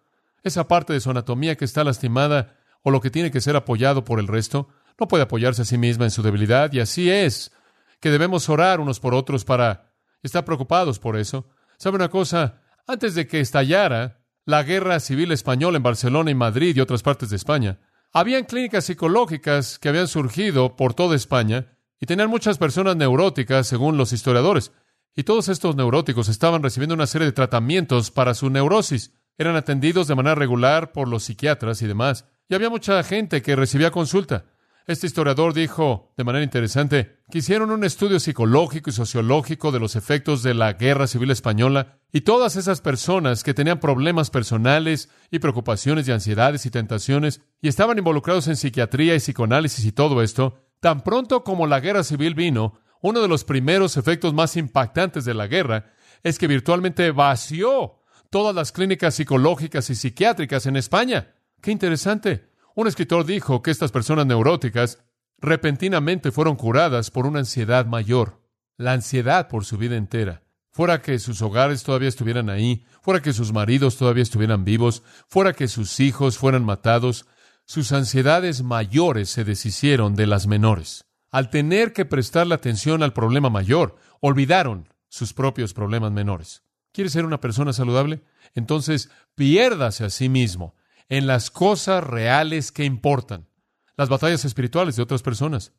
Esa 0.44 0.67
parte 0.67 0.94
de 0.94 1.00
su 1.00 1.10
anatomía 1.10 1.55
que 1.55 1.65
está 1.65 1.84
lastimada 1.84 2.58
o 2.84 2.91
lo 2.91 3.01
que 3.01 3.10
tiene 3.10 3.32
que 3.32 3.41
ser 3.41 3.55
apoyado 3.55 4.03
por 4.03 4.20
el 4.20 4.27
resto, 4.27 4.70
no 5.00 5.08
puede 5.08 5.24
apoyarse 5.24 5.63
a 5.63 5.65
sí 5.65 5.77
misma 5.77 6.05
en 6.05 6.12
su 6.12 6.22
debilidad. 6.22 6.72
Y 6.72 6.79
así 6.79 7.10
es 7.10 7.51
que 8.00 8.12
debemos 8.12 8.48
orar 8.50 8.79
unos 8.79 9.00
por 9.00 9.15
otros 9.15 9.44
para 9.44 9.91
estar 10.22 10.46
preocupados 10.46 11.00
por 11.00 11.17
eso. 11.17 11.48
¿Sabe 11.77 11.96
una 11.96 12.10
cosa? 12.10 12.62
Antes 12.88 13.15
de 13.15 13.27
que 13.27 13.39
estallara 13.39 14.20
la 14.46 14.64
guerra 14.64 15.00
civil 15.00 15.32
española 15.32 15.78
en 15.78 15.84
Barcelona 15.84 16.30
y 16.30 16.36
Madrid 16.36 16.75
y 16.75 16.80
otras 16.80 17.02
partes 17.02 17.30
de 17.30 17.36
España, 17.36 17.80
habían 18.14 18.46
clínicas 18.46 18.86
psicológicas 18.86 19.80
que 19.80 19.90
habían 19.90 20.08
surgido 20.08 20.75
por 20.75 20.94
toda 20.94 21.16
España 21.16 21.78
y 22.00 22.06
tenían 22.06 22.30
muchas 22.30 22.58
personas 22.58 22.96
neuróticas, 22.96 23.68
según 23.68 23.98
los 23.98 24.14
historiadores. 24.14 24.72
Y 25.16 25.24
todos 25.24 25.50
estos 25.50 25.75
neuróticos 25.75 26.30
estaban 26.30 26.62
recibiendo 26.62 26.94
una 26.94 27.08
serie 27.08 27.25
de 27.25 27.32
tratamientos 27.32 28.12
para 28.12 28.34
su 28.34 28.50
neurosis. 28.50 29.14
Eran 29.38 29.56
atendidos 29.56 30.08
de 30.08 30.16
manera 30.16 30.36
regular 30.36 30.92
por 30.92 31.08
los 31.08 31.24
psiquiatras 31.24 31.82
y 31.82 31.88
demás. 31.88 32.25
Y 32.48 32.56
había 32.56 32.70
mucha 32.70 33.02
gente 33.04 33.42
que 33.42 33.56
recibía 33.56 33.92
consulta. 33.92 34.46
Este 34.88 35.08
historiador 35.08 35.56
dijo 35.56 36.13
de 36.15 36.24
manera 36.24 36.44
interesante 36.44 37.18
que 37.32 37.39
hicieron 37.39 37.72
un 37.72 37.84
estudio 37.84 38.20
psicológico 38.20 38.92
y 38.92 38.94
sociológico 38.94 39.72
de 39.72 39.80
los 39.80 39.96
efectos 39.96 40.44
de 40.44 40.54
la 40.54 40.74
guerra 40.74 41.08
civil 41.08 41.32
española 41.32 41.98
y 42.12 42.22
todas 42.22 42.56
esas 42.56 42.82
personas 42.82 43.44
que 43.44 43.56
tenían 43.56 43.80
problemas 43.80 44.30
personales 44.30 45.10
y 45.32 45.39
preocupaciones 45.39 46.08
y 46.08 46.12
ansiedades 46.12 46.68
y 46.68 46.70
tentaciones 46.70 47.42
y 47.63 47.68
estaban 47.68 47.98
involucrados 47.98 48.48
en 48.48 48.58
psiquiatría 48.58 49.15
y 49.15 49.20
psicoanálisis 49.20 49.84
y 49.86 49.92
todo 49.92 50.22
esto, 50.22 50.68
tan 50.82 51.01
pronto 51.01 51.44
como 51.44 51.65
la 51.65 51.80
guerra 51.80 52.04
civil 52.04 52.36
vino, 52.36 52.80
uno 53.01 53.22
de 53.22 53.27
los 53.27 53.44
primeros 53.44 53.98
efectos 53.98 54.36
más 54.36 54.56
impactantes 54.56 55.25
de 55.25 55.34
la 55.34 55.48
guerra 55.48 55.94
es 56.22 56.38
que 56.38 56.46
virtualmente 56.46 57.10
vació 57.10 58.01
todas 58.30 58.54
las 58.54 58.72
clínicas 58.72 59.15
psicológicas 59.15 59.89
y 59.89 59.96
psiquiátricas 59.96 60.68
en 60.68 60.75
España. 60.75 61.34
Qué 61.60 61.72
interesante. 61.72 62.54
Un 62.77 62.88
escritor 62.88 63.25
dijo 63.25 63.62
que 63.62 63.72
estas 63.72 63.94
personas 63.94 64.25
neuróticas 64.25 65.00
repentinamente 65.39 66.34
fueron 66.34 66.58
curadas 66.58 67.10
por 67.10 67.25
una 67.25 67.39
ansiedad 67.39 67.86
mayor, 67.86 68.41
la 68.75 68.91
ansiedad 68.91 69.48
por 69.48 69.63
su 69.63 69.77
vida 69.77 69.96
entera. 69.96 70.44
Fuera 70.72 71.01
que 71.01 71.17
sus 71.20 71.41
hogares 71.41 71.84
todavía 71.84 72.10
estuvieran 72.10 72.50
ahí, 72.50 72.86
fuera 73.01 73.22
que 73.22 73.32
sus 73.32 73.53
maridos 73.53 73.96
todavía 73.96 74.24
estuvieran 74.24 74.65
vivos, 74.65 75.03
fuera 75.29 75.53
que 75.53 75.70
sus 75.70 76.01
hijos 76.01 76.38
fueran 76.38 76.65
matados, 76.65 77.25
sus 77.63 77.94
ansiedades 77.94 78.62
mayores 78.62 79.29
se 79.29 79.46
deshicieron 79.46 80.15
de 80.15 80.27
las 80.27 80.46
menores. 80.46 81.05
Al 81.32 81.50
tener 81.50 81.94
que 81.94 82.03
prestarle 82.03 82.55
atención 82.55 83.03
al 83.03 83.13
problema 83.13 83.50
mayor, 83.50 83.96
olvidaron 84.20 84.89
sus 85.08 85.32
propios 85.32 85.74
problemas 85.74 86.12
menores. 86.12 86.62
¿Quiere 86.91 87.10
ser 87.10 87.25
una 87.25 87.39
persona 87.39 87.72
saludable? 87.72 88.22
Entonces, 88.53 89.09
piérdase 89.33 90.03
a 90.03 90.09
sí 90.09 90.27
mismo 90.27 90.75
en 91.09 91.27
las 91.27 91.51
cosas 91.51 92.03
reales 92.03 92.72
que 92.72 92.85
importan, 92.85 93.48
las 93.96 94.09
batallas 94.09 94.46
espirituales 94.46 94.96
de 94.96 95.03
otras 95.03 95.22
personas. 95.22 95.74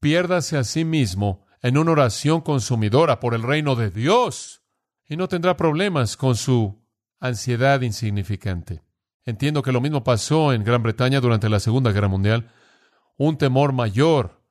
Piérdase 0.00 0.56
a 0.56 0.64
sí 0.64 0.84
mismo 0.84 1.46
en 1.62 1.76
una 1.76 1.92
oración 1.92 2.40
consumidora 2.40 3.20
por 3.20 3.34
el 3.34 3.42
reino 3.42 3.76
de 3.76 3.90
Dios 3.90 4.62
y 5.06 5.16
no 5.16 5.28
tendrá 5.28 5.56
problemas 5.56 6.16
con 6.16 6.36
su 6.36 6.82
ansiedad 7.18 7.82
insignificante. 7.82 8.82
Entiendo 9.24 9.62
que 9.62 9.72
lo 9.72 9.80
mismo 9.80 10.02
pasó 10.02 10.52
en 10.52 10.64
Gran 10.64 10.82
Bretaña 10.82 11.20
durante 11.20 11.48
la 11.48 11.60
Segunda 11.60 11.92
Guerra 11.92 12.08
Mundial. 12.08 12.50
Un 13.18 13.36
temor 13.36 13.72
mayor 13.72 14.42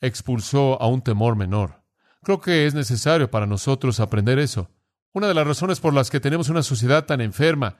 expulsó 0.00 0.80
a 0.80 0.86
un 0.86 1.02
temor 1.02 1.34
menor. 1.34 1.82
Creo 2.22 2.40
que 2.40 2.66
es 2.66 2.74
necesario 2.74 3.30
para 3.30 3.46
nosotros 3.46 4.00
aprender 4.00 4.38
eso. 4.38 4.70
Una 5.12 5.28
de 5.28 5.34
las 5.34 5.46
razones 5.46 5.80
por 5.80 5.94
las 5.94 6.10
que 6.10 6.20
tenemos 6.20 6.50
una 6.50 6.62
sociedad 6.62 7.06
tan 7.06 7.20
enferma 7.20 7.78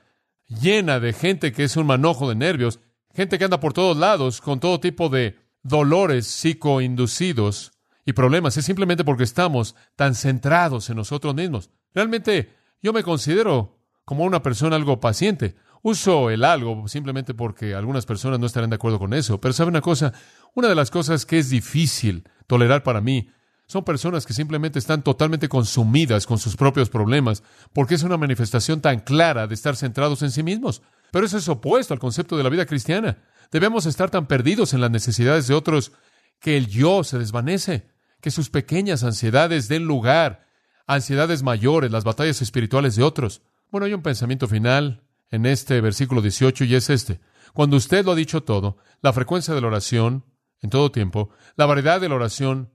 llena 0.49 0.99
de 0.99 1.13
gente 1.13 1.51
que 1.53 1.63
es 1.63 1.77
un 1.77 1.85
manojo 1.85 2.27
de 2.27 2.35
nervios, 2.35 2.79
gente 3.13 3.37
que 3.37 3.45
anda 3.45 3.59
por 3.59 3.73
todos 3.73 3.95
lados 3.95 4.41
con 4.41 4.59
todo 4.59 4.79
tipo 4.79 5.09
de 5.09 5.37
dolores 5.63 6.27
psicoinducidos 6.27 7.71
y 8.05 8.13
problemas. 8.13 8.57
Es 8.57 8.65
simplemente 8.65 9.03
porque 9.03 9.23
estamos 9.23 9.75
tan 9.95 10.15
centrados 10.15 10.89
en 10.89 10.97
nosotros 10.97 11.35
mismos. 11.35 11.69
Realmente 11.93 12.53
yo 12.81 12.93
me 12.93 13.03
considero 13.03 13.79
como 14.05 14.23
una 14.23 14.41
persona 14.41 14.75
algo 14.75 14.99
paciente. 14.99 15.55
Uso 15.81 16.29
el 16.29 16.43
algo 16.43 16.87
simplemente 16.87 17.33
porque 17.33 17.73
algunas 17.73 18.05
personas 18.05 18.39
no 18.39 18.47
estarán 18.47 18.69
de 18.69 18.75
acuerdo 18.75 18.99
con 18.99 19.13
eso. 19.13 19.39
Pero 19.39 19.53
sabe 19.53 19.69
una 19.69 19.81
cosa, 19.81 20.13
una 20.55 20.67
de 20.67 20.75
las 20.75 20.91
cosas 20.91 21.25
que 21.25 21.37
es 21.37 21.49
difícil 21.49 22.27
tolerar 22.47 22.83
para 22.83 23.01
mí 23.01 23.29
son 23.69 23.83
personas 23.83 24.25
que 24.25 24.33
simplemente 24.33 24.79
están 24.79 25.03
totalmente 25.03 25.47
consumidas 25.47 26.25
con 26.25 26.39
sus 26.39 26.57
propios 26.57 26.89
problemas, 26.89 27.43
porque 27.71 27.93
es 27.93 28.01
una 28.01 28.17
manifestación 28.17 28.81
tan 28.81 28.99
clara 28.99 29.45
de 29.45 29.53
estar 29.53 29.75
centrados 29.75 30.23
en 30.23 30.31
sí 30.31 30.41
mismos. 30.41 30.81
Pero 31.11 31.27
eso 31.27 31.37
es 31.37 31.47
opuesto 31.47 31.93
al 31.93 31.99
concepto 31.99 32.35
de 32.35 32.41
la 32.41 32.49
vida 32.49 32.65
cristiana. 32.65 33.19
Debemos 33.51 33.85
estar 33.85 34.09
tan 34.09 34.25
perdidos 34.25 34.73
en 34.73 34.81
las 34.81 34.89
necesidades 34.89 35.47
de 35.47 35.53
otros 35.53 35.91
que 36.39 36.57
el 36.57 36.67
yo 36.67 37.03
se 37.03 37.19
desvanece, 37.19 37.91
que 38.21 38.31
sus 38.31 38.49
pequeñas 38.49 39.03
ansiedades 39.03 39.67
den 39.67 39.85
lugar 39.85 40.47
a 40.87 40.95
ansiedades 40.95 41.43
mayores, 41.43 41.91
las 41.91 42.03
batallas 42.03 42.41
espirituales 42.41 42.95
de 42.95 43.03
otros. 43.03 43.43
Bueno, 43.69 43.85
hay 43.85 43.93
un 43.93 44.01
pensamiento 44.01 44.47
final 44.47 45.03
en 45.29 45.45
este 45.45 45.79
versículo 45.79 46.23
18 46.23 46.63
y 46.63 46.73
es 46.73 46.89
este. 46.89 47.19
Cuando 47.53 47.77
usted 47.77 48.03
lo 48.03 48.13
ha 48.13 48.15
dicho 48.15 48.41
todo, 48.41 48.77
la 49.03 49.13
frecuencia 49.13 49.53
de 49.53 49.61
la 49.61 49.67
oración 49.67 50.25
en 50.59 50.71
todo 50.71 50.91
tiempo, 50.91 51.29
la 51.55 51.67
variedad 51.67 52.01
de 52.01 52.09
la 52.09 52.15
oración 52.15 52.71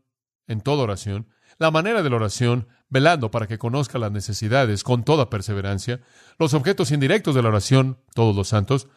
en 0.47 0.61
toda 0.61 0.83
oración, 0.83 1.29
la 1.59 1.71
manera 1.71 2.03
de 2.03 2.11
la 2.11 2.17
oración, 2.17 2.69
velando 2.89 3.31
para 3.31 3.47
que 3.47 3.59
conozca 3.59 3.99
las 3.99 4.13
necesidades 4.13 4.83
con 4.83 5.05
toda 5.05 5.31
perseverancia, 5.31 6.01
los 6.39 6.55
objetos 6.55 6.91
indirectos 6.91 7.35
de 7.35 7.43
la 7.43 7.49
oración, 7.49 7.99
todos 8.15 8.35
los 8.35 8.49
santos, 8.49 8.89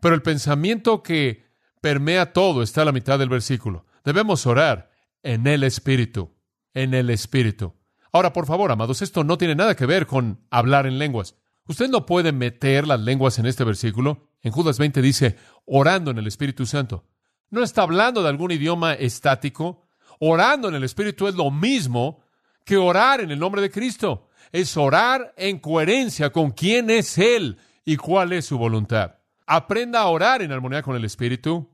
pero 0.00 0.14
el 0.14 0.22
pensamiento 0.22 1.02
que 1.02 1.44
permea 1.80 2.32
todo 2.32 2.62
está 2.62 2.82
a 2.82 2.84
la 2.86 2.92
mitad 2.92 3.18
del 3.18 3.28
versículo. 3.28 3.86
Debemos 4.04 4.46
orar 4.46 4.90
en 5.22 5.46
el 5.46 5.64
Espíritu, 5.64 6.34
en 6.72 6.94
el 6.94 7.10
Espíritu. 7.10 7.74
Ahora, 8.12 8.32
por 8.32 8.46
favor, 8.46 8.70
amados, 8.70 9.02
esto 9.02 9.24
no 9.24 9.38
tiene 9.38 9.54
nada 9.54 9.74
que 9.74 9.86
ver 9.86 10.06
con 10.06 10.46
hablar 10.50 10.86
en 10.86 10.98
lenguas. 10.98 11.36
Usted 11.66 11.88
no 11.88 12.06
puede 12.06 12.32
meter 12.32 12.86
las 12.86 13.00
lenguas 13.00 13.38
en 13.38 13.46
este 13.46 13.64
versículo. 13.64 14.28
En 14.42 14.52
Judas 14.52 14.78
20 14.78 15.00
dice, 15.00 15.36
orando 15.64 16.10
en 16.10 16.18
el 16.18 16.26
Espíritu 16.26 16.66
Santo. 16.66 17.08
No 17.50 17.62
está 17.62 17.82
hablando 17.82 18.22
de 18.22 18.28
algún 18.28 18.50
idioma 18.50 18.94
estático, 18.94 19.83
Orando 20.20 20.68
en 20.68 20.74
el 20.74 20.84
Espíritu 20.84 21.26
es 21.26 21.34
lo 21.34 21.50
mismo 21.50 22.22
que 22.64 22.76
orar 22.76 23.20
en 23.20 23.30
el 23.30 23.38
nombre 23.38 23.62
de 23.62 23.70
Cristo. 23.70 24.28
Es 24.52 24.76
orar 24.76 25.34
en 25.36 25.58
coherencia 25.58 26.30
con 26.30 26.52
quién 26.52 26.90
es 26.90 27.18
Él 27.18 27.58
y 27.84 27.96
cuál 27.96 28.32
es 28.32 28.46
su 28.46 28.58
voluntad. 28.58 29.16
Aprenda 29.46 30.00
a 30.00 30.06
orar 30.06 30.42
en 30.42 30.52
armonía 30.52 30.82
con 30.82 30.96
el 30.96 31.04
Espíritu. 31.04 31.70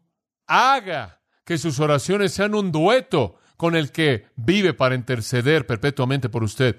Haga 0.46 1.20
que 1.44 1.58
sus 1.58 1.78
oraciones 1.80 2.32
sean 2.32 2.54
un 2.54 2.72
dueto 2.72 3.38
con 3.56 3.76
el 3.76 3.92
que 3.92 4.26
vive 4.36 4.72
para 4.72 4.94
interceder 4.94 5.66
perpetuamente 5.66 6.28
por 6.28 6.42
usted. 6.42 6.76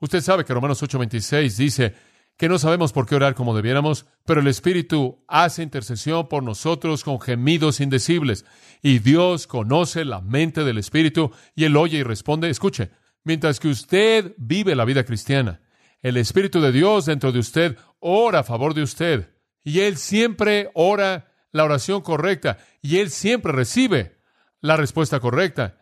Usted 0.00 0.20
sabe 0.20 0.44
que 0.44 0.54
Romanos 0.54 0.82
8:26 0.82 1.56
dice, 1.56 1.94
que 2.42 2.48
no 2.48 2.58
sabemos 2.58 2.92
por 2.92 3.06
qué 3.06 3.14
orar 3.14 3.36
como 3.36 3.54
debiéramos, 3.54 4.04
pero 4.26 4.40
el 4.40 4.48
Espíritu 4.48 5.24
hace 5.28 5.62
intercesión 5.62 6.26
por 6.26 6.42
nosotros 6.42 7.04
con 7.04 7.20
gemidos 7.20 7.78
indecibles. 7.78 8.44
Y 8.82 8.98
Dios 8.98 9.46
conoce 9.46 10.04
la 10.04 10.20
mente 10.20 10.64
del 10.64 10.78
Espíritu 10.78 11.30
y 11.54 11.66
Él 11.66 11.76
oye 11.76 11.98
y 11.98 12.02
responde. 12.02 12.50
Escuche, 12.50 12.90
mientras 13.22 13.60
que 13.60 13.68
usted 13.68 14.34
vive 14.38 14.74
la 14.74 14.84
vida 14.84 15.04
cristiana, 15.04 15.60
el 16.00 16.16
Espíritu 16.16 16.60
de 16.60 16.72
Dios 16.72 17.06
dentro 17.06 17.30
de 17.30 17.38
usted 17.38 17.76
ora 18.00 18.40
a 18.40 18.42
favor 18.42 18.74
de 18.74 18.82
usted. 18.82 19.30
Y 19.62 19.78
Él 19.78 19.96
siempre 19.96 20.68
ora 20.74 21.32
la 21.52 21.62
oración 21.62 22.00
correcta 22.00 22.58
y 22.80 22.98
Él 22.98 23.10
siempre 23.10 23.52
recibe 23.52 24.18
la 24.60 24.76
respuesta 24.76 25.20
correcta. 25.20 25.78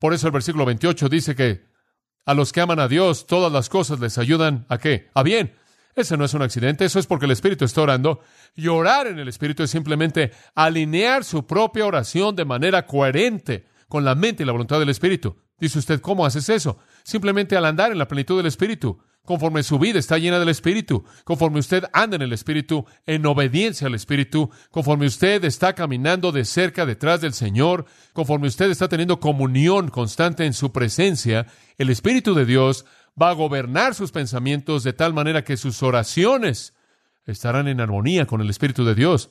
Por 0.00 0.12
eso 0.12 0.26
el 0.26 0.32
versículo 0.32 0.64
28 0.64 1.08
dice 1.08 1.36
que 1.36 1.70
a 2.26 2.34
los 2.34 2.52
que 2.52 2.62
aman 2.62 2.80
a 2.80 2.88
Dios 2.88 3.28
todas 3.28 3.52
las 3.52 3.68
cosas 3.68 4.00
les 4.00 4.18
ayudan 4.18 4.66
a 4.68 4.78
qué? 4.78 5.08
A 5.14 5.22
bien. 5.22 5.59
Ese 5.94 6.16
no 6.16 6.24
es 6.24 6.34
un 6.34 6.42
accidente, 6.42 6.84
eso 6.84 6.98
es 6.98 7.06
porque 7.06 7.26
el 7.26 7.32
Espíritu 7.32 7.64
está 7.64 7.82
orando. 7.82 8.20
Y 8.54 8.68
orar 8.68 9.06
en 9.06 9.18
el 9.18 9.28
Espíritu 9.28 9.62
es 9.62 9.70
simplemente 9.70 10.32
alinear 10.54 11.24
su 11.24 11.46
propia 11.46 11.86
oración 11.86 12.36
de 12.36 12.44
manera 12.44 12.86
coherente 12.86 13.66
con 13.88 14.04
la 14.04 14.14
mente 14.14 14.42
y 14.42 14.46
la 14.46 14.52
voluntad 14.52 14.78
del 14.78 14.88
Espíritu. 14.88 15.36
Dice 15.58 15.78
usted, 15.78 16.00
¿cómo 16.00 16.24
haces 16.24 16.48
eso? 16.48 16.78
Simplemente 17.02 17.56
al 17.56 17.66
andar 17.66 17.92
en 17.92 17.98
la 17.98 18.08
plenitud 18.08 18.36
del 18.36 18.46
Espíritu, 18.46 18.98
conforme 19.24 19.62
su 19.62 19.78
vida 19.78 19.98
está 19.98 20.16
llena 20.16 20.38
del 20.38 20.48
Espíritu, 20.48 21.04
conforme 21.24 21.60
usted 21.60 21.84
anda 21.92 22.16
en 22.16 22.22
el 22.22 22.32
Espíritu, 22.32 22.86
en 23.06 23.26
obediencia 23.26 23.86
al 23.86 23.94
Espíritu, 23.94 24.50
conforme 24.70 25.06
usted 25.06 25.44
está 25.44 25.74
caminando 25.74 26.32
de 26.32 26.44
cerca 26.44 26.86
detrás 26.86 27.20
del 27.20 27.34
Señor, 27.34 27.84
conforme 28.12 28.48
usted 28.48 28.70
está 28.70 28.88
teniendo 28.88 29.20
comunión 29.20 29.88
constante 29.88 30.46
en 30.46 30.54
su 30.54 30.72
presencia, 30.72 31.46
el 31.76 31.90
Espíritu 31.90 32.34
de 32.34 32.46
Dios 32.46 32.86
va 33.20 33.30
a 33.30 33.34
gobernar 33.34 33.94
sus 33.94 34.12
pensamientos 34.12 34.82
de 34.82 34.92
tal 34.92 35.14
manera 35.14 35.44
que 35.44 35.56
sus 35.56 35.82
oraciones 35.82 36.74
estarán 37.26 37.68
en 37.68 37.80
armonía 37.80 38.26
con 38.26 38.40
el 38.40 38.50
Espíritu 38.50 38.84
de 38.84 38.94
Dios. 38.94 39.30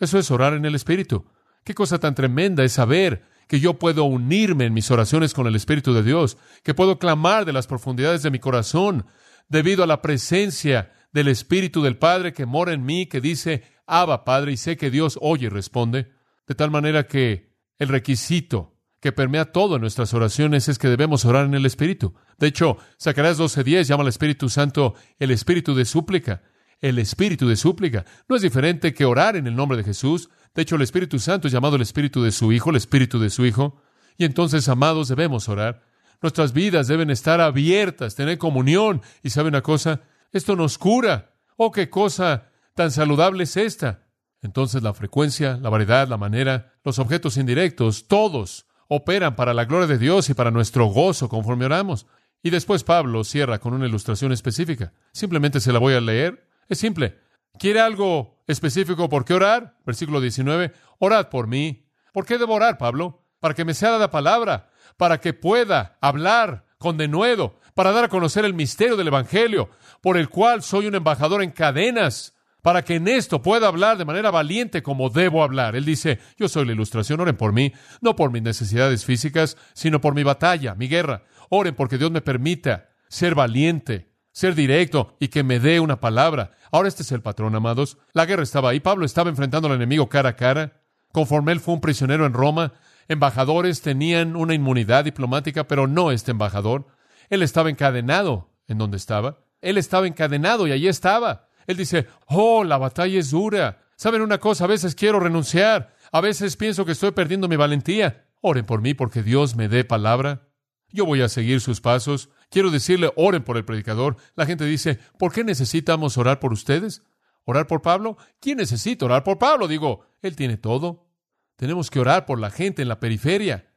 Eso 0.00 0.18
es 0.18 0.30
orar 0.30 0.54
en 0.54 0.64
el 0.64 0.74
Espíritu. 0.74 1.26
Qué 1.64 1.74
cosa 1.74 1.98
tan 1.98 2.14
tremenda 2.14 2.64
es 2.64 2.72
saber 2.72 3.24
que 3.48 3.60
yo 3.60 3.74
puedo 3.74 4.04
unirme 4.04 4.64
en 4.64 4.74
mis 4.74 4.90
oraciones 4.90 5.34
con 5.34 5.46
el 5.46 5.54
Espíritu 5.54 5.92
de 5.94 6.02
Dios, 6.02 6.36
que 6.62 6.74
puedo 6.74 6.98
clamar 6.98 7.44
de 7.44 7.52
las 7.52 7.66
profundidades 7.66 8.22
de 8.22 8.30
mi 8.30 8.38
corazón 8.38 9.06
debido 9.48 9.84
a 9.84 9.86
la 9.86 10.02
presencia 10.02 10.92
del 11.12 11.28
Espíritu 11.28 11.82
del 11.82 11.96
Padre 11.96 12.32
que 12.32 12.46
mora 12.46 12.72
en 12.72 12.84
mí, 12.84 13.06
que 13.06 13.20
dice, 13.20 13.62
Abba 13.86 14.24
Padre, 14.24 14.52
y 14.52 14.56
sé 14.56 14.76
que 14.76 14.90
Dios 14.90 15.18
oye 15.22 15.46
y 15.46 15.48
responde, 15.48 16.12
de 16.46 16.54
tal 16.54 16.70
manera 16.70 17.06
que 17.06 17.54
el 17.78 17.88
requisito 17.88 18.75
que 19.06 19.12
permea 19.12 19.52
todo 19.52 19.76
en 19.76 19.82
nuestras 19.82 20.12
oraciones 20.14 20.68
es 20.68 20.80
que 20.80 20.88
debemos 20.88 21.24
orar 21.24 21.44
en 21.44 21.54
el 21.54 21.64
Espíritu. 21.64 22.16
De 22.38 22.48
hecho, 22.48 22.76
Zacarías 23.00 23.38
12:10 23.38 23.86
llama 23.86 24.02
al 24.02 24.08
Espíritu 24.08 24.48
Santo 24.48 24.94
el 25.20 25.30
Espíritu 25.30 25.76
de 25.76 25.84
súplica. 25.84 26.42
El 26.80 26.98
Espíritu 26.98 27.46
de 27.46 27.54
súplica 27.54 28.04
no 28.28 28.34
es 28.34 28.42
diferente 28.42 28.94
que 28.94 29.04
orar 29.04 29.36
en 29.36 29.46
el 29.46 29.54
nombre 29.54 29.78
de 29.78 29.84
Jesús. 29.84 30.28
De 30.56 30.62
hecho, 30.62 30.74
el 30.74 30.82
Espíritu 30.82 31.20
Santo 31.20 31.46
es 31.46 31.52
llamado 31.52 31.76
el 31.76 31.82
Espíritu 31.82 32.20
de 32.20 32.32
su 32.32 32.50
Hijo, 32.50 32.70
el 32.70 32.76
Espíritu 32.78 33.20
de 33.20 33.30
su 33.30 33.46
Hijo. 33.46 33.80
Y 34.18 34.24
entonces, 34.24 34.68
amados, 34.68 35.06
debemos 35.06 35.48
orar. 35.48 35.84
Nuestras 36.20 36.52
vidas 36.52 36.88
deben 36.88 37.10
estar 37.10 37.40
abiertas, 37.40 38.16
tener 38.16 38.38
comunión. 38.38 39.02
Y 39.22 39.30
sabe 39.30 39.50
una 39.50 39.62
cosa, 39.62 40.00
esto 40.32 40.56
nos 40.56 40.78
cura. 40.78 41.36
Oh, 41.56 41.70
qué 41.70 41.88
cosa 41.88 42.50
tan 42.74 42.90
saludable 42.90 43.44
es 43.44 43.56
esta. 43.56 44.08
Entonces 44.42 44.82
la 44.82 44.94
frecuencia, 44.94 45.58
la 45.62 45.70
variedad, 45.70 46.08
la 46.08 46.16
manera, 46.16 46.72
los 46.82 46.98
objetos 46.98 47.36
indirectos, 47.36 48.08
todos 48.08 48.66
operan 48.88 49.36
para 49.36 49.54
la 49.54 49.64
gloria 49.64 49.86
de 49.86 49.98
Dios 49.98 50.30
y 50.30 50.34
para 50.34 50.50
nuestro 50.50 50.86
gozo 50.86 51.28
conforme 51.28 51.64
oramos. 51.64 52.06
Y 52.42 52.50
después 52.50 52.84
Pablo 52.84 53.24
cierra 53.24 53.58
con 53.58 53.74
una 53.74 53.86
ilustración 53.86 54.32
específica. 54.32 54.92
Simplemente 55.12 55.60
se 55.60 55.72
la 55.72 55.78
voy 55.78 55.94
a 55.94 56.00
leer. 56.00 56.48
Es 56.68 56.78
simple. 56.78 57.18
¿Quiere 57.58 57.80
algo 57.80 58.42
específico 58.46 59.08
por 59.08 59.24
qué 59.24 59.34
orar? 59.34 59.76
Versículo 59.84 60.20
19. 60.20 60.72
Orad 60.98 61.28
por 61.28 61.46
mí. 61.46 61.88
¿Por 62.12 62.24
qué 62.26 62.38
debo 62.38 62.54
orar, 62.54 62.78
Pablo? 62.78 63.22
Para 63.40 63.54
que 63.54 63.64
me 63.64 63.74
sea 63.74 63.90
dada 63.90 64.10
palabra, 64.10 64.70
para 64.96 65.20
que 65.20 65.32
pueda 65.32 65.98
hablar 66.00 66.66
con 66.78 66.96
denuedo, 66.96 67.58
para 67.74 67.92
dar 67.92 68.04
a 68.04 68.08
conocer 68.08 68.44
el 68.44 68.54
misterio 68.54 68.96
del 68.96 69.08
Evangelio, 69.08 69.70
por 70.00 70.16
el 70.16 70.28
cual 70.28 70.62
soy 70.62 70.86
un 70.86 70.94
embajador 70.94 71.42
en 71.42 71.50
cadenas, 71.50 72.35
para 72.66 72.82
que 72.82 72.96
en 72.96 73.06
esto 73.06 73.42
pueda 73.42 73.68
hablar 73.68 73.96
de 73.96 74.04
manera 74.04 74.32
valiente 74.32 74.82
como 74.82 75.08
debo 75.08 75.44
hablar. 75.44 75.76
Él 75.76 75.84
dice, 75.84 76.18
yo 76.36 76.48
soy 76.48 76.66
la 76.66 76.72
ilustración, 76.72 77.20
oren 77.20 77.36
por 77.36 77.52
mí, 77.52 77.72
no 78.00 78.16
por 78.16 78.32
mis 78.32 78.42
necesidades 78.42 79.04
físicas, 79.04 79.56
sino 79.72 80.00
por 80.00 80.16
mi 80.16 80.24
batalla, 80.24 80.74
mi 80.74 80.88
guerra. 80.88 81.22
Oren 81.48 81.76
porque 81.76 81.96
Dios 81.96 82.10
me 82.10 82.22
permita 82.22 82.88
ser 83.08 83.36
valiente, 83.36 84.10
ser 84.32 84.56
directo 84.56 85.16
y 85.20 85.28
que 85.28 85.44
me 85.44 85.60
dé 85.60 85.78
una 85.78 86.00
palabra. 86.00 86.54
Ahora 86.72 86.88
este 86.88 87.04
es 87.04 87.12
el 87.12 87.22
patrón, 87.22 87.54
amados. 87.54 87.98
La 88.12 88.26
guerra 88.26 88.42
estaba 88.42 88.70
ahí, 88.70 88.80
Pablo 88.80 89.06
estaba 89.06 89.30
enfrentando 89.30 89.68
al 89.68 89.76
enemigo 89.76 90.08
cara 90.08 90.30
a 90.30 90.36
cara. 90.36 90.82
Conforme 91.12 91.52
él 91.52 91.60
fue 91.60 91.74
un 91.74 91.80
prisionero 91.80 92.26
en 92.26 92.32
Roma, 92.32 92.72
embajadores 93.06 93.80
tenían 93.80 94.34
una 94.34 94.54
inmunidad 94.54 95.04
diplomática, 95.04 95.68
pero 95.68 95.86
no 95.86 96.10
este 96.10 96.32
embajador. 96.32 96.88
Él 97.30 97.44
estaba 97.44 97.70
encadenado 97.70 98.50
en 98.66 98.78
donde 98.78 98.96
estaba. 98.96 99.38
Él 99.60 99.78
estaba 99.78 100.08
encadenado 100.08 100.66
y 100.66 100.72
allí 100.72 100.88
estaba. 100.88 101.45
Él 101.66 101.76
dice, 101.76 102.06
oh, 102.26 102.64
la 102.64 102.78
batalla 102.78 103.18
es 103.18 103.30
dura. 103.30 103.82
¿Saben 103.96 104.22
una 104.22 104.38
cosa? 104.38 104.64
A 104.64 104.68
veces 104.68 104.94
quiero 104.94 105.20
renunciar. 105.20 105.94
A 106.12 106.20
veces 106.20 106.56
pienso 106.56 106.84
que 106.84 106.92
estoy 106.92 107.12
perdiendo 107.12 107.48
mi 107.48 107.56
valentía. 107.56 108.26
Oren 108.40 108.66
por 108.66 108.80
mí 108.80 108.94
porque 108.94 109.22
Dios 109.22 109.56
me 109.56 109.68
dé 109.68 109.84
palabra. 109.84 110.48
Yo 110.90 111.04
voy 111.04 111.22
a 111.22 111.28
seguir 111.28 111.60
sus 111.60 111.80
pasos. 111.80 112.30
Quiero 112.50 112.70
decirle, 112.70 113.12
oren 113.16 113.42
por 113.42 113.56
el 113.56 113.64
predicador. 113.64 114.16
La 114.34 114.46
gente 114.46 114.64
dice, 114.64 114.98
¿por 115.18 115.32
qué 115.32 115.44
necesitamos 115.44 116.16
orar 116.18 116.38
por 116.38 116.52
ustedes? 116.52 117.02
¿Orar 117.44 117.66
por 117.66 117.82
Pablo? 117.82 118.16
¿Quién 118.40 118.58
necesita 118.58 119.04
orar 119.04 119.24
por 119.24 119.38
Pablo? 119.38 119.68
Digo, 119.68 120.06
él 120.20 120.36
tiene 120.36 120.56
todo. 120.56 121.08
Tenemos 121.56 121.90
que 121.90 122.00
orar 122.00 122.26
por 122.26 122.38
la 122.38 122.50
gente 122.50 122.82
en 122.82 122.88
la 122.88 123.00
periferia. 123.00 123.72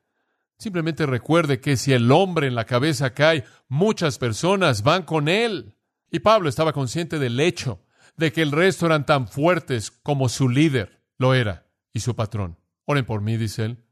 Simplemente 0.57 1.05
recuerde 1.05 1.61
que 1.61 1.77
si 1.77 1.93
el 1.93 2.11
hombre 2.11 2.47
en 2.47 2.55
la 2.55 2.65
cabeza 2.65 3.13
cae, 3.13 3.45
muchas 3.69 4.17
personas 4.17 4.83
van 4.83 5.03
con 5.03 5.29
él. 5.29 5.75
Y 6.11 6.19
Pablo 6.19 6.49
estaba 6.49 6.73
consciente 6.73 7.19
del 7.19 7.39
hecho 7.39 7.81
de 8.17 8.31
que 8.31 8.41
el 8.41 8.51
resto 8.51 8.85
eran 8.85 9.05
tan 9.05 9.27
fuertes 9.27 9.91
como 9.91 10.29
su 10.29 10.49
líder 10.49 11.01
lo 11.17 11.33
era 11.33 11.67
y 11.93 11.99
su 11.99 12.15
patrón. 12.15 12.57
Oren 12.85 13.05
por 13.05 13.21
mí, 13.21 13.37
dice 13.37 13.65
él, 13.65 13.83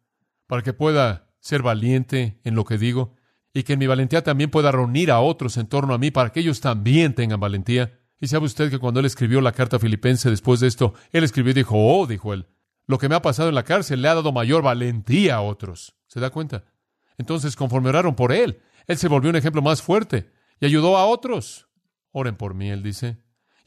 para 0.47 0.63
que 0.63 0.73
pueda 0.73 1.30
ser 1.39 1.62
valiente 1.62 2.39
en 2.43 2.56
lo 2.56 2.65
que 2.65 2.77
digo 2.77 3.15
y 3.53 3.63
que 3.63 3.73
en 3.73 3.80
mi 3.80 3.88
valentía 3.88 4.23
también 4.23 4.49
pueda 4.49 4.71
reunir 4.71 5.12
a 5.12 5.19
otros 5.19 5.58
en 5.58 5.67
torno 5.67 5.93
a 5.93 5.97
mí 5.97 6.12
para 6.12 6.32
que 6.32 6.39
ellos 6.39 6.62
también 6.62 7.13
tengan 7.13 7.39
valentía. 7.39 7.99
Y 8.19 8.27
sabe 8.27 8.45
usted 8.45 8.69
que 8.69 8.80
cuando 8.80 8.99
él 8.99 9.06
escribió 9.06 9.41
la 9.41 9.51
carta 9.51 9.80
filipense 9.80 10.30
después 10.30 10.60
de 10.60 10.67
esto, 10.67 10.93
él 11.12 11.23
escribió 11.23 11.51
y 11.51 11.56
dijo, 11.56 11.75
oh, 11.77 12.08
dijo 12.08 12.34
él, 12.34 12.47
lo 12.88 12.97
que 12.97 13.10
me 13.10 13.15
ha 13.15 13.21
pasado 13.21 13.49
en 13.49 13.56
la 13.56 13.63
cárcel 13.63 14.01
le 14.01 14.08
ha 14.08 14.15
dado 14.15 14.32
mayor 14.32 14.63
valentía 14.63 15.36
a 15.36 15.41
otros. 15.41 15.95
¿Se 16.08 16.19
da 16.19 16.30
cuenta? 16.30 16.63
Entonces, 17.17 17.56
conforme 17.56 17.89
oraron 17.89 18.15
por 18.15 18.32
él, 18.32 18.62
él 18.88 18.97
se 18.97 19.08
volvió 19.08 19.30
un 19.30 19.36
ejemplo 19.36 19.62
más 19.62 19.82
fuerte 19.82 20.32
y 20.60 20.65
ayudó 20.65 20.97
a 20.97 21.06
otros. 21.06 21.66
Oren 22.17 22.36
por 22.36 22.56
mí, 22.56 22.71
él 22.71 22.82
dice. 22.82 23.17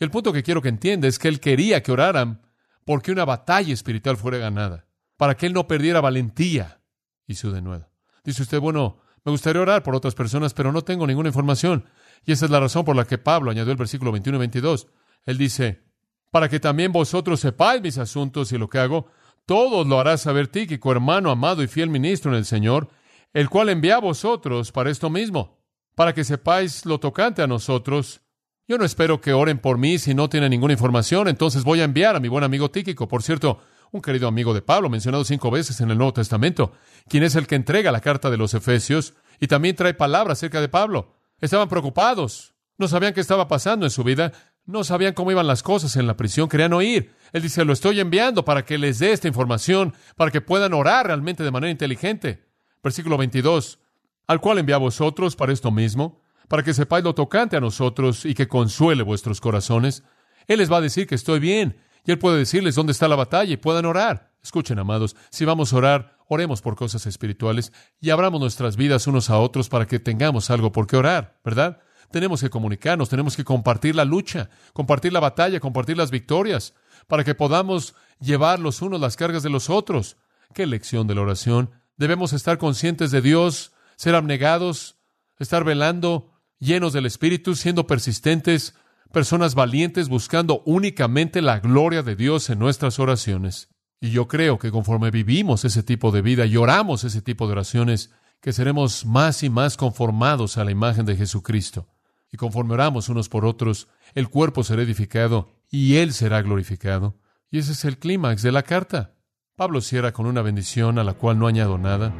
Y 0.00 0.04
el 0.04 0.10
punto 0.10 0.32
que 0.32 0.42
quiero 0.42 0.60
que 0.60 0.68
entienda 0.68 1.06
es 1.06 1.20
que 1.20 1.28
él 1.28 1.38
quería 1.38 1.84
que 1.84 1.92
oraran 1.92 2.42
porque 2.84 3.12
una 3.12 3.24
batalla 3.24 3.72
espiritual 3.72 4.16
fuera 4.16 4.38
ganada, 4.38 4.86
para 5.16 5.36
que 5.36 5.46
él 5.46 5.52
no 5.52 5.68
perdiera 5.68 6.00
valentía 6.00 6.80
y 7.28 7.36
su 7.36 7.52
denuedo. 7.52 7.88
Dice 8.24 8.42
usted, 8.42 8.58
bueno, 8.58 9.02
me 9.24 9.30
gustaría 9.30 9.62
orar 9.62 9.84
por 9.84 9.94
otras 9.94 10.16
personas, 10.16 10.52
pero 10.52 10.72
no 10.72 10.82
tengo 10.82 11.06
ninguna 11.06 11.28
información. 11.28 11.84
Y 12.26 12.32
esa 12.32 12.46
es 12.46 12.50
la 12.50 12.58
razón 12.58 12.84
por 12.84 12.96
la 12.96 13.04
que 13.04 13.18
Pablo 13.18 13.52
añadió 13.52 13.70
el 13.70 13.78
versículo 13.78 14.10
21 14.10 14.36
y 14.36 14.40
22. 14.40 14.88
Él 15.26 15.38
dice, 15.38 15.84
para 16.32 16.48
que 16.48 16.58
también 16.58 16.90
vosotros 16.90 17.38
sepáis 17.38 17.80
mis 17.80 17.98
asuntos 17.98 18.50
y 18.50 18.58
lo 18.58 18.68
que 18.68 18.80
hago, 18.80 19.06
todos 19.46 19.86
lo 19.86 20.00
hará 20.00 20.16
saber 20.16 20.48
Tíquico, 20.48 20.90
hermano 20.90 21.30
amado 21.30 21.62
y 21.62 21.68
fiel 21.68 21.88
ministro 21.88 22.32
en 22.32 22.38
el 22.38 22.44
Señor, 22.44 22.88
el 23.32 23.48
cual 23.48 23.68
envía 23.68 23.96
a 23.96 24.00
vosotros 24.00 24.72
para 24.72 24.90
esto 24.90 25.08
mismo, 25.08 25.62
para 25.94 26.12
que 26.14 26.24
sepáis 26.24 26.84
lo 26.84 26.98
tocante 26.98 27.42
a 27.42 27.46
nosotros. 27.46 28.22
Yo 28.70 28.78
no 28.78 28.84
espero 28.84 29.20
que 29.20 29.32
oren 29.32 29.58
por 29.58 29.78
mí 29.78 29.98
si 29.98 30.14
no 30.14 30.28
tienen 30.28 30.50
ninguna 30.50 30.74
información, 30.74 31.26
entonces 31.26 31.64
voy 31.64 31.80
a 31.80 31.84
enviar 31.84 32.14
a 32.14 32.20
mi 32.20 32.28
buen 32.28 32.44
amigo 32.44 32.70
Tíquico, 32.70 33.08
por 33.08 33.24
cierto, 33.24 33.58
un 33.90 34.00
querido 34.00 34.28
amigo 34.28 34.54
de 34.54 34.62
Pablo, 34.62 34.88
mencionado 34.88 35.24
cinco 35.24 35.50
veces 35.50 35.80
en 35.80 35.90
el 35.90 35.98
Nuevo 35.98 36.12
Testamento, 36.12 36.70
quien 37.08 37.24
es 37.24 37.34
el 37.34 37.48
que 37.48 37.56
entrega 37.56 37.90
la 37.90 38.00
carta 38.00 38.30
de 38.30 38.36
los 38.36 38.54
Efesios 38.54 39.14
y 39.40 39.48
también 39.48 39.74
trae 39.74 39.92
palabras 39.92 40.38
acerca 40.38 40.60
de 40.60 40.68
Pablo. 40.68 41.16
Estaban 41.40 41.68
preocupados, 41.68 42.54
no 42.78 42.86
sabían 42.86 43.12
qué 43.12 43.20
estaba 43.20 43.48
pasando 43.48 43.86
en 43.86 43.90
su 43.90 44.04
vida, 44.04 44.30
no 44.66 44.84
sabían 44.84 45.14
cómo 45.14 45.32
iban 45.32 45.48
las 45.48 45.64
cosas 45.64 45.96
en 45.96 46.06
la 46.06 46.16
prisión, 46.16 46.48
querían 46.48 46.72
oír. 46.72 47.12
Él 47.32 47.42
dice, 47.42 47.64
lo 47.64 47.72
estoy 47.72 47.98
enviando 47.98 48.44
para 48.44 48.64
que 48.64 48.78
les 48.78 49.00
dé 49.00 49.10
esta 49.10 49.26
información, 49.26 49.94
para 50.14 50.30
que 50.30 50.42
puedan 50.42 50.74
orar 50.74 51.08
realmente 51.08 51.42
de 51.42 51.50
manera 51.50 51.72
inteligente. 51.72 52.44
Versículo 52.84 53.18
22, 53.18 53.80
al 54.28 54.40
cual 54.40 54.58
envía 54.58 54.76
a 54.76 54.78
vosotros 54.78 55.34
para 55.34 55.52
esto 55.52 55.72
mismo, 55.72 56.20
para 56.50 56.64
que 56.64 56.74
sepáis 56.74 57.04
lo 57.04 57.14
tocante 57.14 57.56
a 57.56 57.60
nosotros 57.60 58.24
y 58.24 58.34
que 58.34 58.48
consuele 58.48 59.04
vuestros 59.04 59.40
corazones. 59.40 60.02
Él 60.48 60.58
les 60.58 60.70
va 60.70 60.78
a 60.78 60.80
decir 60.80 61.06
que 61.06 61.14
estoy 61.14 61.38
bien, 61.38 61.76
y 62.04 62.10
Él 62.10 62.18
puede 62.18 62.38
decirles 62.38 62.74
dónde 62.74 62.90
está 62.90 63.06
la 63.06 63.14
batalla 63.14 63.52
y 63.52 63.56
puedan 63.56 63.86
orar. 63.86 64.32
Escuchen, 64.42 64.80
amados, 64.80 65.14
si 65.30 65.44
vamos 65.44 65.72
a 65.72 65.76
orar, 65.76 66.16
oremos 66.26 66.60
por 66.60 66.74
cosas 66.74 67.06
espirituales 67.06 67.72
y 68.00 68.10
abramos 68.10 68.40
nuestras 68.40 68.76
vidas 68.76 69.06
unos 69.06 69.30
a 69.30 69.38
otros 69.38 69.68
para 69.68 69.86
que 69.86 70.00
tengamos 70.00 70.50
algo 70.50 70.72
por 70.72 70.88
qué 70.88 70.96
orar, 70.96 71.38
¿verdad? 71.44 71.78
Tenemos 72.10 72.40
que 72.40 72.50
comunicarnos, 72.50 73.08
tenemos 73.08 73.36
que 73.36 73.44
compartir 73.44 73.94
la 73.94 74.04
lucha, 74.04 74.50
compartir 74.72 75.12
la 75.12 75.20
batalla, 75.20 75.60
compartir 75.60 75.96
las 75.96 76.10
victorias, 76.10 76.74
para 77.06 77.22
que 77.22 77.36
podamos 77.36 77.94
llevar 78.18 78.58
los 78.58 78.82
unos 78.82 79.00
las 79.00 79.16
cargas 79.16 79.44
de 79.44 79.50
los 79.50 79.70
otros. 79.70 80.16
Qué 80.52 80.66
lección 80.66 81.06
de 81.06 81.14
la 81.14 81.20
oración. 81.20 81.70
Debemos 81.96 82.32
estar 82.32 82.58
conscientes 82.58 83.12
de 83.12 83.20
Dios, 83.20 83.70
ser 83.94 84.16
abnegados, 84.16 84.96
estar 85.38 85.62
velando, 85.62 86.29
llenos 86.60 86.92
del 86.92 87.06
Espíritu, 87.06 87.56
siendo 87.56 87.86
persistentes, 87.86 88.74
personas 89.12 89.54
valientes, 89.54 90.08
buscando 90.08 90.62
únicamente 90.66 91.42
la 91.42 91.58
gloria 91.58 92.02
de 92.02 92.14
Dios 92.14 92.48
en 92.50 92.58
nuestras 92.58 92.98
oraciones. 92.98 93.68
Y 94.00 94.10
yo 94.10 94.28
creo 94.28 94.58
que 94.58 94.70
conforme 94.70 95.10
vivimos 95.10 95.64
ese 95.64 95.82
tipo 95.82 96.12
de 96.12 96.22
vida 96.22 96.46
y 96.46 96.56
oramos 96.56 97.04
ese 97.04 97.20
tipo 97.20 97.46
de 97.46 97.52
oraciones, 97.52 98.10
que 98.40 98.52
seremos 98.52 99.04
más 99.04 99.42
y 99.42 99.50
más 99.50 99.76
conformados 99.76 100.56
a 100.56 100.64
la 100.64 100.70
imagen 100.70 101.04
de 101.04 101.16
Jesucristo. 101.16 101.88
Y 102.32 102.36
conforme 102.36 102.74
oramos 102.74 103.08
unos 103.08 103.28
por 103.28 103.44
otros, 103.44 103.88
el 104.14 104.28
cuerpo 104.28 104.64
será 104.64 104.82
edificado 104.82 105.50
y 105.68 105.96
Él 105.96 106.12
será 106.12 106.40
glorificado. 106.40 107.18
Y 107.50 107.58
ese 107.58 107.72
es 107.72 107.84
el 107.84 107.98
clímax 107.98 108.42
de 108.42 108.52
la 108.52 108.62
carta. 108.62 109.14
Pablo 109.56 109.80
cierra 109.80 110.12
con 110.12 110.26
una 110.26 110.40
bendición 110.40 110.98
a 110.98 111.04
la 111.04 111.14
cual 111.14 111.38
no 111.38 111.46
añado 111.46 111.76
nada. 111.76 112.14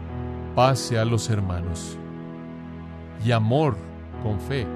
Paz 0.54 0.92
a 0.92 1.04
los 1.04 1.30
hermanos. 1.30 1.96
Y 3.24 3.32
amor 3.32 3.89
con 4.22 4.40
fe 4.40 4.66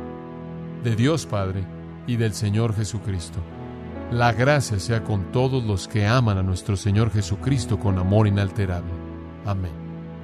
de 0.83 0.97
Dios 0.97 1.27
Padre 1.27 1.65
y 2.07 2.17
del 2.17 2.35
Señor 2.35 2.75
Jesucristo. 2.75 3.41
La 4.11 4.33
gracia 4.33 4.79
sea 4.79 5.03
con 5.03 5.33
todos 5.33 5.65
los 5.65 5.89
que 5.89 6.07
aman 6.07 6.39
a 6.39 6.43
nuestro 6.43 6.77
Señor 6.77 7.11
Jesucristo 7.11 7.79
con 7.79 7.99
amor 7.99 8.27
inalterable. 8.27 8.93
Amén. 9.47 9.73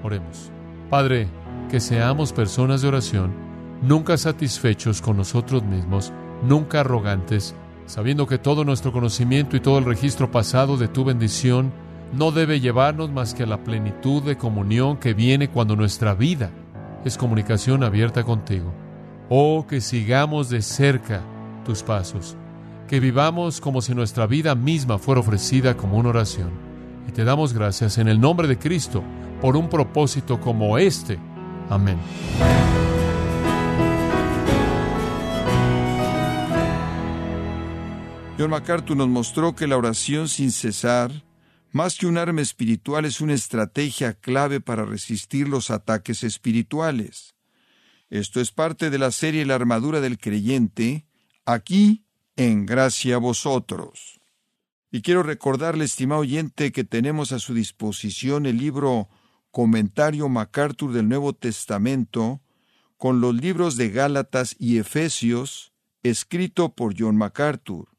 Oremos. 0.02 0.50
Padre, 0.90 1.28
que 1.70 1.80
seamos 1.80 2.32
personas 2.32 2.82
de 2.82 2.88
oración, 2.88 3.32
nunca 3.82 4.16
satisfechos 4.16 5.00
con 5.00 5.16
nosotros 5.16 5.62
mismos, 5.62 6.12
nunca 6.42 6.80
arrogantes, 6.80 7.54
sabiendo 7.86 8.26
que 8.26 8.38
todo 8.38 8.64
nuestro 8.64 8.92
conocimiento 8.92 9.56
y 9.56 9.60
todo 9.60 9.78
el 9.78 9.84
registro 9.84 10.30
pasado 10.30 10.76
de 10.76 10.88
tu 10.88 11.04
bendición 11.04 11.72
no 12.12 12.32
debe 12.32 12.60
llevarnos 12.60 13.10
más 13.10 13.34
que 13.34 13.44
a 13.44 13.46
la 13.46 13.62
plenitud 13.62 14.22
de 14.22 14.36
comunión 14.36 14.96
que 14.96 15.14
viene 15.14 15.48
cuando 15.48 15.76
nuestra 15.76 16.14
vida 16.14 16.50
es 17.04 17.16
comunicación 17.16 17.82
abierta 17.82 18.24
contigo. 18.24 18.72
Oh, 19.32 19.64
que 19.64 19.80
sigamos 19.80 20.50
de 20.50 20.60
cerca 20.60 21.22
tus 21.64 21.84
pasos, 21.84 22.36
que 22.88 22.98
vivamos 22.98 23.60
como 23.60 23.80
si 23.80 23.94
nuestra 23.94 24.26
vida 24.26 24.56
misma 24.56 24.98
fuera 24.98 25.20
ofrecida 25.20 25.76
como 25.76 25.98
una 25.98 26.08
oración. 26.08 26.50
Y 27.06 27.12
te 27.12 27.22
damos 27.22 27.52
gracias 27.52 27.98
en 27.98 28.08
el 28.08 28.20
nombre 28.20 28.48
de 28.48 28.58
Cristo 28.58 29.04
por 29.40 29.56
un 29.56 29.68
propósito 29.68 30.40
como 30.40 30.78
este. 30.78 31.16
Amén. 31.68 31.96
John 38.36 38.50
MacArthur 38.50 38.96
nos 38.96 39.08
mostró 39.08 39.54
que 39.54 39.68
la 39.68 39.76
oración 39.76 40.26
sin 40.26 40.50
cesar, 40.50 41.12
más 41.70 41.96
que 41.96 42.08
un 42.08 42.18
arma 42.18 42.40
espiritual, 42.40 43.04
es 43.04 43.20
una 43.20 43.34
estrategia 43.34 44.14
clave 44.14 44.60
para 44.60 44.84
resistir 44.84 45.48
los 45.48 45.70
ataques 45.70 46.24
espirituales. 46.24 47.36
Esto 48.10 48.40
es 48.40 48.50
parte 48.50 48.90
de 48.90 48.98
la 48.98 49.12
serie 49.12 49.46
La 49.46 49.54
armadura 49.54 50.00
del 50.00 50.18
creyente, 50.18 51.06
aquí 51.46 52.04
en 52.34 52.66
gracia 52.66 53.14
a 53.14 53.18
vosotros. 53.18 54.20
Y 54.90 55.02
quiero 55.02 55.22
recordarle, 55.22 55.84
estimado 55.84 56.22
oyente, 56.22 56.72
que 56.72 56.82
tenemos 56.82 57.30
a 57.30 57.38
su 57.38 57.54
disposición 57.54 58.46
el 58.46 58.58
libro 58.58 59.08
Comentario 59.52 60.28
MacArthur 60.28 60.92
del 60.92 61.08
Nuevo 61.08 61.34
Testamento, 61.34 62.40
con 62.96 63.20
los 63.20 63.32
libros 63.32 63.76
de 63.76 63.90
Gálatas 63.90 64.56
y 64.58 64.78
Efesios, 64.78 65.72
escrito 66.02 66.74
por 66.74 66.96
John 66.98 67.16
MacArthur. 67.16 67.90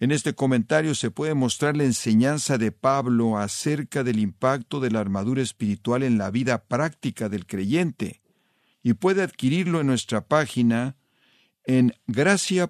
En 0.00 0.10
este 0.10 0.34
comentario 0.34 0.96
se 0.96 1.12
puede 1.12 1.34
mostrar 1.34 1.76
la 1.76 1.84
enseñanza 1.84 2.58
de 2.58 2.72
Pablo 2.72 3.38
acerca 3.38 4.02
del 4.02 4.18
impacto 4.18 4.80
de 4.80 4.90
la 4.90 4.98
armadura 4.98 5.42
espiritual 5.42 6.02
en 6.02 6.18
la 6.18 6.32
vida 6.32 6.64
práctica 6.64 7.28
del 7.28 7.46
creyente, 7.46 8.23
y 8.84 8.92
puede 8.92 9.22
adquirirlo 9.22 9.80
en 9.80 9.88
nuestra 9.88 10.28
página 10.28 10.96
en 11.64 11.94
gracia.org 12.06 12.68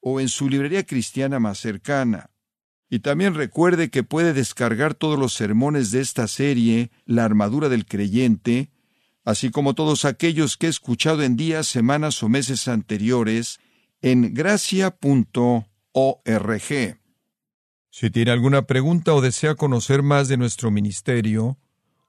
o 0.00 0.20
en 0.20 0.28
su 0.28 0.48
librería 0.48 0.84
cristiana 0.84 1.40
más 1.40 1.58
cercana. 1.58 2.30
Y 2.90 3.00
también 3.00 3.34
recuerde 3.34 3.90
que 3.90 4.04
puede 4.04 4.34
descargar 4.34 4.94
todos 4.94 5.18
los 5.18 5.32
sermones 5.32 5.90
de 5.90 6.02
esta 6.02 6.28
serie, 6.28 6.90
La 7.06 7.24
armadura 7.24 7.68
del 7.70 7.86
creyente, 7.86 8.70
así 9.24 9.50
como 9.50 9.74
todos 9.74 10.04
aquellos 10.04 10.58
que 10.58 10.66
he 10.66 10.70
escuchado 10.70 11.22
en 11.22 11.36
días, 11.36 11.66
semanas 11.66 12.22
o 12.22 12.28
meses 12.28 12.68
anteriores, 12.68 13.58
en 14.02 14.34
gracia.org. 14.34 14.92
Si 17.90 18.10
tiene 18.10 18.30
alguna 18.30 18.66
pregunta 18.66 19.14
o 19.14 19.22
desea 19.22 19.54
conocer 19.54 20.02
más 20.02 20.28
de 20.28 20.36
nuestro 20.36 20.70
ministerio, 20.70 21.58